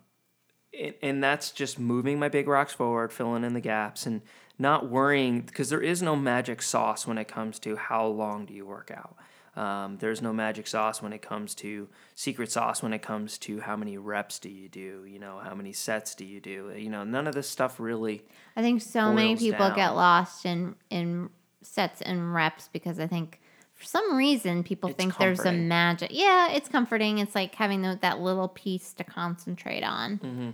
and, 0.78 0.94
and 1.02 1.24
that's 1.24 1.50
just 1.50 1.78
moving 1.78 2.18
my 2.18 2.28
big 2.28 2.48
rocks 2.48 2.72
forward, 2.72 3.12
filling 3.12 3.44
in 3.44 3.54
the 3.54 3.60
gaps, 3.60 4.06
and 4.06 4.22
not 4.58 4.88
worrying 4.88 5.42
because 5.42 5.68
there 5.68 5.82
is 5.82 6.02
no 6.02 6.16
magic 6.16 6.62
sauce 6.62 7.06
when 7.06 7.18
it 7.18 7.28
comes 7.28 7.58
to 7.60 7.76
how 7.76 8.06
long 8.06 8.46
do 8.46 8.54
you 8.54 8.64
work 8.64 8.90
out. 8.94 9.16
Um, 9.56 9.96
there's 9.98 10.20
no 10.20 10.34
magic 10.34 10.66
sauce 10.66 11.00
when 11.00 11.14
it 11.14 11.22
comes 11.22 11.54
to 11.56 11.88
secret 12.14 12.52
sauce 12.52 12.82
when 12.82 12.92
it 12.92 13.00
comes 13.00 13.38
to 13.38 13.60
how 13.60 13.74
many 13.74 13.96
reps 13.96 14.38
do 14.38 14.50
you 14.50 14.68
do, 14.68 15.04
you 15.08 15.18
know, 15.18 15.40
how 15.42 15.54
many 15.54 15.72
sets 15.72 16.14
do 16.14 16.26
you 16.26 16.40
do, 16.40 16.74
you 16.76 16.90
know, 16.90 17.04
none 17.04 17.26
of 17.26 17.34
this 17.34 17.48
stuff 17.48 17.80
really. 17.80 18.22
I 18.54 18.60
think 18.60 18.82
so 18.82 19.14
many 19.14 19.34
people 19.34 19.68
down. 19.68 19.76
get 19.76 19.88
lost 19.94 20.44
in 20.44 20.74
in 20.90 21.30
sets 21.62 22.02
and 22.02 22.34
reps 22.34 22.68
because 22.70 23.00
I 23.00 23.06
think 23.06 23.40
for 23.72 23.84
some 23.84 24.14
reason 24.14 24.62
people 24.62 24.90
It's 24.90 24.98
think 24.98 25.16
there's 25.16 25.40
a 25.40 25.52
magic. 25.52 26.10
Yeah, 26.12 26.50
it's 26.50 26.68
comforting. 26.68 27.18
It's 27.18 27.34
like 27.34 27.54
having 27.54 27.82
that 27.82 28.20
little 28.20 28.48
piece 28.48 28.92
to 28.94 29.04
concentrate 29.04 29.82
on. 29.82 30.18
Mm. 30.18 30.52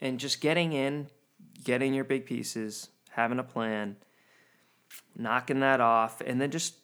And 0.00 0.18
just 0.20 0.40
getting 0.40 0.72
in, 0.72 1.08
getting 1.64 1.92
your 1.94 2.04
big 2.04 2.24
pieces, 2.26 2.88
having 3.10 3.38
a 3.38 3.42
plan, 3.44 3.96
knocking 5.16 5.60
that 5.60 5.80
off, 5.80 6.20
and 6.20 6.40
then 6.40 6.50
just 6.50 6.74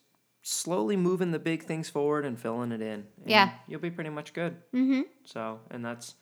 slowly 0.43 0.97
moving 0.97 1.31
the 1.31 1.39
big 1.39 1.63
things 1.63 1.89
forward 1.89 2.25
and 2.25 2.39
filling 2.39 2.73
it 2.73 2.81
in. 2.83 3.07
And 3.23 3.31
Yeah. 3.31 3.51
you'll 3.67 3.81
be 3.81 3.91
pretty 3.91 4.11
much 4.11 4.33
good. 4.35 4.57
Mm-hmm. 4.75 5.03
So, 5.25 5.61
and 5.71 5.85
that's 5.85 6.15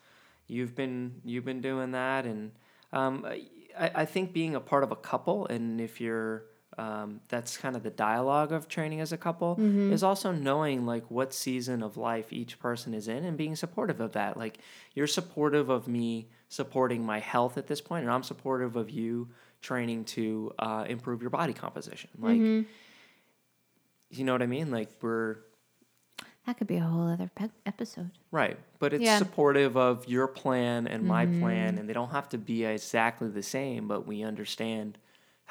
you've 0.47 0.75
been 0.75 1.21
you've 1.25 1.45
been 1.45 1.61
doing 1.61 1.93
that, 1.93 2.25
and 2.27 2.53
um, 2.93 3.25
I, 3.27 3.91
I 3.95 4.05
think 4.05 4.33
being 4.33 4.55
a 4.55 4.61
part 4.61 4.85
of 4.85 4.93
a 4.93 4.97
couple, 4.97 5.47
and 5.47 5.81
if 5.81 6.01
you're 6.01 6.45
um, 6.79 7.21
that's 7.29 7.57
kind 7.57 7.77
of 7.77 7.83
the 7.83 7.91
dialogue 7.91 8.53
of 8.53 8.67
training 8.69 9.01
as 9.01 9.13
a 9.13 9.17
couple 9.17 9.57
Mm-hmm. 9.57 9.93
is 9.93 10.03
also 10.03 10.33
knowing 10.33 10.87
like 10.87 11.11
what 11.11 11.33
season 11.35 11.83
of 11.83 11.97
life 11.97 12.33
each 12.33 12.59
person 12.59 12.95
is 12.95 13.09
in 13.09 13.25
and 13.25 13.37
being 13.37 13.55
supportive 13.57 14.01
of 14.01 14.13
that 14.13 14.37
like 14.37 14.59
you're 14.95 15.07
supportive 15.07 15.69
of 15.69 15.87
me 15.89 16.29
supporting 16.49 17.05
my 17.05 17.19
health 17.19 17.59
at 17.59 17.67
this 17.67 17.81
point 17.81 18.05
and 18.05 18.13
i'm 18.13 18.23
supportive 18.23 18.77
of 18.77 18.89
you 18.91 19.29
training 19.61 20.05
to 20.05 20.51
uh, 20.59 20.85
improve 20.89 21.21
your 21.21 21.31
body 21.31 21.53
composition 21.53 22.11
like 22.19 22.37
Mm-hmm. 22.41 22.69
you 24.11 24.25
know 24.25 24.33
what 24.33 24.43
i 24.43 24.47
mean 24.47 24.71
like 24.71 24.89
we're 25.01 25.37
That 26.47 26.57
could 26.59 26.67
be 26.67 26.77
a 26.77 26.81
whole 26.81 27.09
other 27.09 27.31
pe- 27.35 27.51
episode. 27.67 28.11
Right. 28.33 28.59
But 28.81 28.93
it's 28.93 29.05
Yeah. 29.05 29.19
supportive 29.19 29.77
of 29.77 30.09
your 30.09 30.27
plan 30.27 30.89
and 30.89 31.05
my 31.05 31.25
plan, 31.27 31.79
and 31.79 31.89
they 31.89 31.93
don't 31.93 32.11
have 32.11 32.29
to 32.31 32.39
be 32.39 32.65
exactly 32.65 33.29
the 33.29 33.45
same, 33.45 33.87
but 33.87 34.07
we 34.09 34.25
understand 34.25 34.99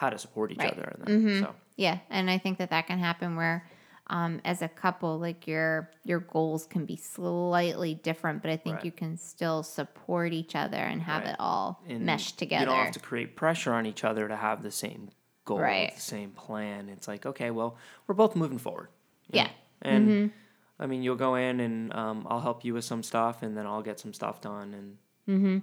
how 0.02 0.10
to 0.10 0.18
support 0.18 0.52
each 0.52 0.58
Right. 0.58 0.74
other 0.74 0.98
in 1.08 1.26
that. 1.26 1.40
So, 1.46 1.56
Yeah, 1.78 2.00
and 2.10 2.30
I 2.30 2.38
think 2.40 2.58
that 2.58 2.72
that 2.72 2.88
can 2.88 2.98
happen 3.00 3.36
where, 3.36 3.70
um, 4.08 4.42
as 4.44 4.62
a 4.64 4.68
couple, 4.68 5.20
like 5.20 5.46
your 5.48 5.92
your 6.04 6.20
goals 6.20 6.66
can 6.66 6.86
be 6.86 6.96
slightly 6.96 7.94
different, 7.94 8.42
but 8.42 8.50
I 8.52 8.58
think 8.58 8.78
Right. 8.78 8.86
you 8.86 8.92
can 8.92 9.16
still 9.18 9.62
support 9.64 10.34
each 10.34 10.56
other 10.56 10.78
and 10.78 11.02
have 11.04 11.24
Right. 11.24 11.34
it 11.34 11.36
all 11.40 11.82
and 11.88 12.04
meshed 12.06 12.40
together. 12.40 12.66
You 12.66 12.72
don't 12.72 12.86
have 12.86 12.94
to 12.94 13.00
create 13.00 13.36
pressure 13.36 13.74
on 13.74 13.86
each 13.86 14.04
other 14.04 14.28
to 14.28 14.36
have 14.36 14.64
the 14.64 14.72
same 14.72 15.10
goal, 15.46 15.60
Right. 15.60 15.94
the 15.94 16.02
same 16.02 16.32
plan. 16.32 16.90
It's 16.90 17.08
like, 17.08 17.26
okay, 17.28 17.52
well, 17.52 17.78
we're 18.08 18.16
both 18.16 18.36
moving 18.36 18.58
forward. 18.58 18.90
Yeah. 19.30 19.50
Mm-hmm. 19.86 20.10
And 20.12 20.32
I 20.80 20.88
mean, 20.88 21.04
you'll 21.04 21.16
go 21.28 21.36
in 21.36 21.60
and 21.60 21.94
um, 21.94 22.26
I'll 22.30 22.42
help 22.42 22.66
you 22.66 22.74
with 22.74 22.86
some 22.86 23.04
stuff, 23.04 23.44
and 23.44 23.56
then 23.56 23.68
I'll 23.68 23.84
get 23.84 24.00
some 24.00 24.14
stuff 24.14 24.42
done. 24.42 24.74
And 24.74 24.98
mm-hmm. 25.28 25.58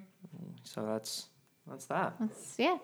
so 0.63 0.87
that's 0.87 1.27
that's 1.67 1.87
that. 1.87 2.15
That's, 2.21 2.55
yeah, 2.59 2.79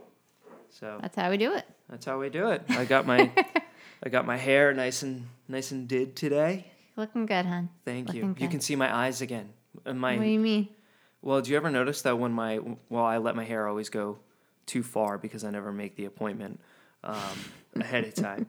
So 0.79 0.99
that's 1.01 1.17
how 1.17 1.31
we 1.31 1.37
do 1.37 1.55
it. 1.55 1.65
that's 1.89 2.05
how 2.05 2.19
we 2.19 2.29
do 2.31 2.49
it. 2.49 2.63
I 2.71 2.85
got 2.85 3.07
my 3.07 3.31
I 4.03 4.09
got 4.09 4.27
my 4.27 4.37
hair 4.37 4.75
nice 4.75 5.03
and 5.03 5.27
nice 5.49 5.71
and 5.71 5.87
did 5.89 6.17
today. 6.17 6.67
Looking 6.97 7.27
good, 7.27 7.47
hon. 7.47 7.69
Thank 7.85 8.13
you. 8.15 8.23
Looking 8.27 8.43
You 8.43 8.49
good. 8.49 8.51
can 8.51 8.61
see 8.61 8.77
my 8.77 8.93
eyes 8.95 9.21
again. 9.21 9.51
And 9.85 10.01
my 10.01 10.17
what 10.17 10.25
do 10.25 10.29
you 10.31 10.39
mean? 10.41 10.69
well, 11.23 11.41
do 11.41 11.51
you 11.51 11.57
ever 11.57 11.71
notice 11.71 12.03
that 12.03 12.19
when 12.19 12.33
my 12.33 12.59
well, 12.89 13.05
I 13.05 13.19
let 13.19 13.37
my 13.37 13.45
hair 13.45 13.67
always 13.69 13.89
go 13.89 14.19
too 14.67 14.83
far 14.83 15.17
because 15.19 15.45
I 15.45 15.51
never 15.51 15.73
make 15.73 15.97
the 15.97 16.05
appointment 16.07 16.61
um, 17.05 17.39
ahead 17.81 18.05
of 18.05 18.15
time, 18.15 18.47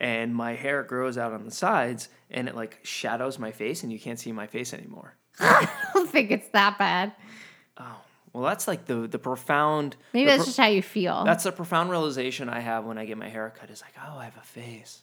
and 0.00 0.34
my 0.34 0.54
hair 0.54 0.82
grows 0.82 1.18
out 1.18 1.32
on 1.32 1.44
the 1.44 1.50
sides 1.50 2.08
and 2.30 2.48
it 2.48 2.54
like 2.54 2.78
shadows 2.82 3.38
my 3.38 3.50
face 3.52 3.82
and 3.82 3.92
you 3.92 3.98
can't 3.98 4.18
see 4.20 4.32
my 4.32 4.46
face 4.46 4.72
anymore. 4.74 5.14
I 5.40 5.68
don't 5.94 6.08
think 6.10 6.30
it's 6.30 6.48
that 6.50 6.78
bad. 6.78 7.12
Oh, 7.78 8.00
well, 8.32 8.44
that's 8.44 8.66
like 8.68 8.84
the 8.86 9.06
the 9.08 9.18
profound. 9.18 9.96
Maybe 10.12 10.24
the 10.26 10.30
that's 10.32 10.38
pro- 10.42 10.46
just 10.46 10.58
how 10.58 10.66
you 10.66 10.82
feel. 10.82 11.24
that's 11.24 11.44
the 11.44 11.52
profound 11.52 11.90
realization 11.90 12.48
I 12.48 12.60
have 12.60 12.84
when 12.84 12.98
I 12.98 13.04
get 13.04 13.18
my 13.18 13.28
hair 13.28 13.52
cut. 13.58 13.70
Is 13.70 13.82
like, 13.82 13.94
oh, 14.06 14.18
I 14.18 14.24
have 14.24 14.36
a 14.36 14.42
face. 14.42 15.02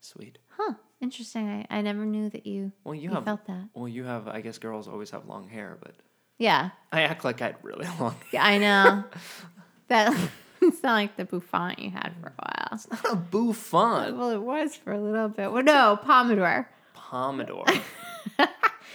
Sweet. 0.00 0.38
huh? 0.56 0.74
Interesting. 1.02 1.48
I, 1.70 1.78
I 1.78 1.80
never 1.82 2.04
knew 2.04 2.28
that 2.30 2.46
you 2.46 2.72
Well, 2.84 2.94
you 2.94 3.02
you 3.02 3.10
have. 3.10 3.24
felt 3.24 3.46
that. 3.46 3.68
Well, 3.74 3.88
you 3.88 4.04
have. 4.04 4.28
I 4.28 4.40
guess 4.40 4.58
girls 4.58 4.88
always 4.88 5.10
have 5.10 5.26
long 5.26 5.48
hair, 5.48 5.78
but 5.82 5.94
Yeah, 6.38 6.70
I 6.92 7.02
act 7.02 7.24
like 7.24 7.40
I 7.42 7.46
had 7.46 7.56
really 7.62 7.86
long. 8.00 8.12
Hair. 8.12 8.20
yeah, 8.32 8.44
I 8.44 8.58
know. 8.58 9.04
that 9.88 10.30
it's 10.62 10.82
not 10.82 10.92
like 10.94 11.16
the 11.16 11.24
bouffant 11.26 11.78
you 11.78 11.90
had 11.90 12.12
for 12.20 12.28
a 12.28 12.32
while. 12.38 12.68
It's 12.72 12.90
Not 12.90 13.12
a 13.12 13.16
bouffant. 13.16 14.16
Well, 14.16 14.30
it 14.30 14.40
was 14.42 14.74
for 14.76 14.92
a 14.92 15.00
little 15.00 15.28
bit. 15.28 15.52
Well, 15.52 15.62
no, 15.62 15.98
pompadour. 16.02 16.68
pompadour. 16.94 17.64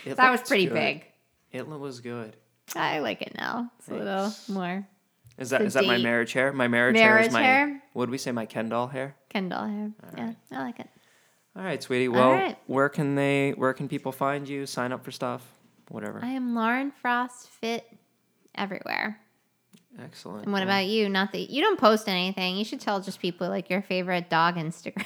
That 0.06 0.32
was 0.32 0.42
pretty 0.42 0.66
good. 0.66 0.74
big. 0.74 1.06
It 1.52 1.68
was 1.68 2.00
good. 2.00 2.36
I 2.76 3.00
like 3.00 3.22
it 3.22 3.34
now. 3.38 3.72
It's 3.80 3.90
a 3.90 3.94
little 3.94 4.34
more 4.48 4.88
Is 5.38 5.50
that 5.52 5.62
is 5.62 5.74
that 5.76 5.86
my 5.86 5.98
date. 5.98 6.04
marriage 6.04 6.34
hair? 6.34 6.52
My 6.54 6.68
marriage, 6.68 6.98
hair 6.98 7.12
Marriage 7.12 7.28
is 7.28 7.34
my. 7.34 7.44
hair? 7.44 7.82
What 7.94 8.06
did 8.06 8.12
we 8.12 8.18
say? 8.18 8.32
My 8.32 8.46
Ken 8.46 8.70
doll 8.70 8.88
hair. 8.88 9.16
Kendall 9.30 9.66
hair. 9.66 9.92
Yeah, 10.18 10.34
I 10.52 10.64
like 10.64 10.80
it. 10.80 10.90
All 11.56 11.64
right, 11.64 11.82
sweetie. 11.82 12.08
Well, 12.10 12.32
right. 12.32 12.58
where 12.68 12.90
can 12.90 13.16
they? 13.16 13.52
Where 13.52 13.74
can 13.74 13.88
people 13.88 14.12
find 14.12 14.48
you? 14.48 14.66
Sign 14.66 14.92
up 14.92 15.04
for 15.06 15.12
stuff. 15.12 15.46
Whatever. 15.90 16.20
I 16.24 16.30
am 16.30 16.56
Lauren 16.56 16.92
Frost 16.92 17.48
Fit 17.50 17.86
everywhere. 18.56 19.20
Excellent. 20.04 20.44
And 20.44 20.52
what 20.52 20.60
Well, 20.60 20.68
about 20.68 20.88
you? 20.88 21.08
Not 21.08 21.32
that 21.32 21.50
you 21.50 21.62
don't 21.62 21.80
post 21.80 22.10
anything. 22.10 22.58
You 22.58 22.66
should 22.66 22.82
tell 22.82 23.00
just 23.00 23.20
people 23.20 23.48
like 23.48 23.70
your 23.70 23.82
favorite 23.82 24.30
dog 24.30 24.56
Instagram. 24.56 25.06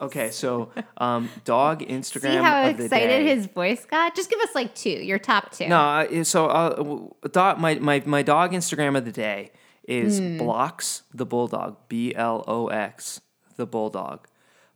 Okay, 0.00 0.30
so 0.30 0.70
um, 0.96 1.28
dog 1.44 1.80
Instagram. 1.82 2.20
See 2.22 2.36
how 2.36 2.68
of 2.68 2.76
the 2.78 2.84
excited 2.84 3.08
day. 3.08 3.24
his 3.34 3.46
voice 3.46 3.84
got? 3.84 4.14
Just 4.16 4.30
give 4.30 4.40
us 4.40 4.54
like 4.54 4.74
two, 4.74 4.88
your 4.90 5.18
top 5.18 5.52
two. 5.52 5.68
No, 5.68 6.22
so 6.22 6.46
uh, 6.46 7.28
dog, 7.28 7.58
my, 7.58 7.74
my 7.76 8.02
my 8.06 8.22
dog 8.22 8.52
Instagram 8.52 8.96
of 8.96 9.04
the 9.04 9.12
day 9.12 9.52
is 9.84 10.18
Hmm. 10.18 10.38
Blox 10.40 11.02
the 11.12 11.26
bulldog. 11.26 11.76
B 11.88 12.14
L 12.14 12.44
O 12.46 12.68
X 12.68 13.20
the 13.56 13.66
bulldog. 13.66 14.26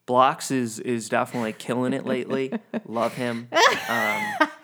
Blox 0.07 0.51
is 0.51 0.79
is 0.81 1.09
definitely 1.09 1.55
killing 1.55 1.95
it 1.95 2.05
lately. 2.05 2.53
Love 2.87 3.15
him. 3.15 3.49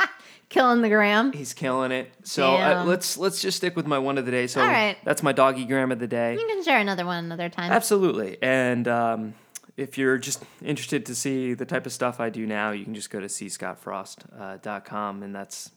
Killing 0.50 0.82
the 0.82 0.88
gram. 0.88 1.32
He's 1.32 1.54
killing 1.54 1.92
it. 1.92 2.12
So 2.24 2.56
uh, 2.56 2.84
let's 2.84 3.16
let's 3.16 3.40
just 3.40 3.56
stick 3.56 3.74
with 3.76 3.86
my 3.86 3.98
one 3.98 4.18
of 4.18 4.26
the 4.26 4.30
day. 4.32 4.46
So 4.48 4.60
All 4.60 4.66
right. 4.66 4.96
that's 5.04 5.22
my 5.22 5.32
doggy 5.32 5.64
gram 5.64 5.90
of 5.92 5.98
the 6.00 6.06
day. 6.08 6.34
You 6.34 6.46
can 6.46 6.62
share 6.62 6.78
another 6.80 7.06
one 7.06 7.24
another 7.24 7.48
time. 7.48 7.70
Absolutely. 7.72 8.36
And 8.42 8.86
um, 8.88 9.34
if 9.76 9.96
you're 9.96 10.18
just 10.18 10.42
interested 10.60 11.06
to 11.06 11.14
see 11.14 11.54
the 11.54 11.64
type 11.64 11.86
of 11.86 11.92
stuff 11.92 12.18
I 12.20 12.28
do 12.30 12.46
now, 12.46 12.72
you 12.72 12.84
can 12.84 12.94
just 12.94 13.10
go 13.10 13.20
to 13.20 13.26
cscottfrost.com, 13.26 15.22
and 15.22 15.34
that's 15.34 15.70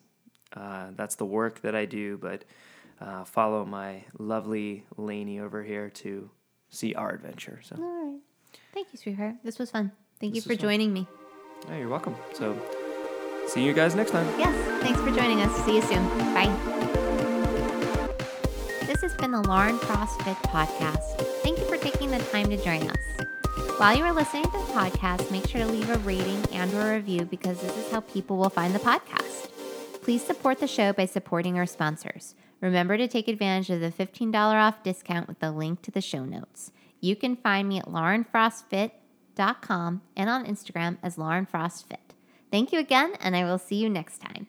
uh, 0.58 0.88
that's 0.96 1.16
the 1.16 1.26
work 1.26 1.62
that 1.62 1.76
I 1.76 1.86
do. 1.86 2.18
But 2.18 2.44
uh, 3.00 3.26
follow 3.26 3.66
my 3.66 4.04
lovely 4.18 4.86
Laney 4.98 5.40
over 5.40 5.64
here 5.64 5.90
to 5.90 6.30
see 6.70 6.96
our 6.96 7.12
adventure. 7.12 7.60
So, 7.64 7.76
All 7.78 7.84
right. 8.12 8.20
Thank 8.74 8.88
you, 8.92 8.98
sweetheart. 8.98 9.36
This 9.44 9.60
was 9.60 9.70
fun. 9.72 9.92
Thank 10.20 10.34
This 10.34 10.38
you 10.38 10.42
for 10.42 10.54
was 10.54 10.58
fun. 10.58 10.70
joining 10.70 10.94
me. 10.94 11.08
yeah, 11.70 11.78
you're 11.78 11.90
welcome. 11.90 12.16
So, 12.34 12.58
see 13.54 13.64
you 13.64 13.74
guys 13.74 13.94
next 13.96 14.12
time. 14.12 14.26
Yes, 14.40 14.56
thanks 14.82 15.00
for 15.00 15.12
joining 15.12 15.42
us. 15.42 15.66
See 15.66 15.76
you 15.76 15.82
soon. 15.84 16.04
Bye. 16.34 16.50
This 18.88 19.02
has 19.02 19.14
been 19.16 19.32
the 19.32 19.42
Lauren 19.42 19.78
Frost 19.78 20.20
Fit 20.24 20.38
podcast. 20.38 21.22
Thank 21.44 21.60
you 21.60 21.66
for 21.66 21.78
taking 21.78 22.10
the 22.10 22.18
time 22.20 22.50
to 22.50 22.58
join 22.58 22.90
us. 22.90 22.98
While 23.78 23.96
you 23.96 24.04
are 24.04 24.14
listening 24.14 24.44
to 24.46 24.52
the 24.52 24.58
podcast, 24.74 25.30
make 25.32 25.48
sure 25.48 25.62
to 25.62 25.68
leave 25.68 25.90
a 25.90 25.98
rating 26.00 26.44
and 26.52 26.74
or 26.74 26.94
a 26.94 26.96
review 26.96 27.26
because 27.26 27.62
this 27.62 27.76
is 27.78 27.92
how 27.92 28.00
people 28.02 28.38
will 28.38 28.50
find 28.50 28.74
the 28.74 28.80
podcast. 28.80 29.50
Please 30.02 30.24
support 30.24 30.60
the 30.60 30.68
show 30.68 30.92
by 30.92 31.06
supporting 31.06 31.58
our 31.58 31.66
sponsors. 31.66 32.36
Remember 32.62 32.98
to 32.98 33.08
take 33.08 33.28
advantage 33.28 33.70
of 33.70 33.80
the 33.82 33.92
$15 33.92 34.34
off 34.36 34.84
discount 34.84 35.28
with 35.28 35.40
the 35.40 35.52
link 35.52 35.82
to 35.84 35.92
the 35.92 36.02
show 36.02 36.26
notes. 36.26 36.72
You 37.02 37.16
can 37.16 37.36
find 37.36 37.68
me 37.68 37.80
at 37.80 37.88
laurenfrostfit.com 37.88 40.02
and 40.16 40.30
on 40.30 40.46
Instagram 40.46 40.98
as 41.04 41.18
Lauren 41.18 41.46
Frost 41.46 41.88
Fit. 41.90 42.13
Thank 42.54 42.72
you 42.72 42.78
again, 42.78 43.16
and 43.20 43.36
I 43.36 43.46
will 43.46 43.58
see 43.58 43.78
you 43.78 43.90
next 43.90 44.20
time. 44.20 44.46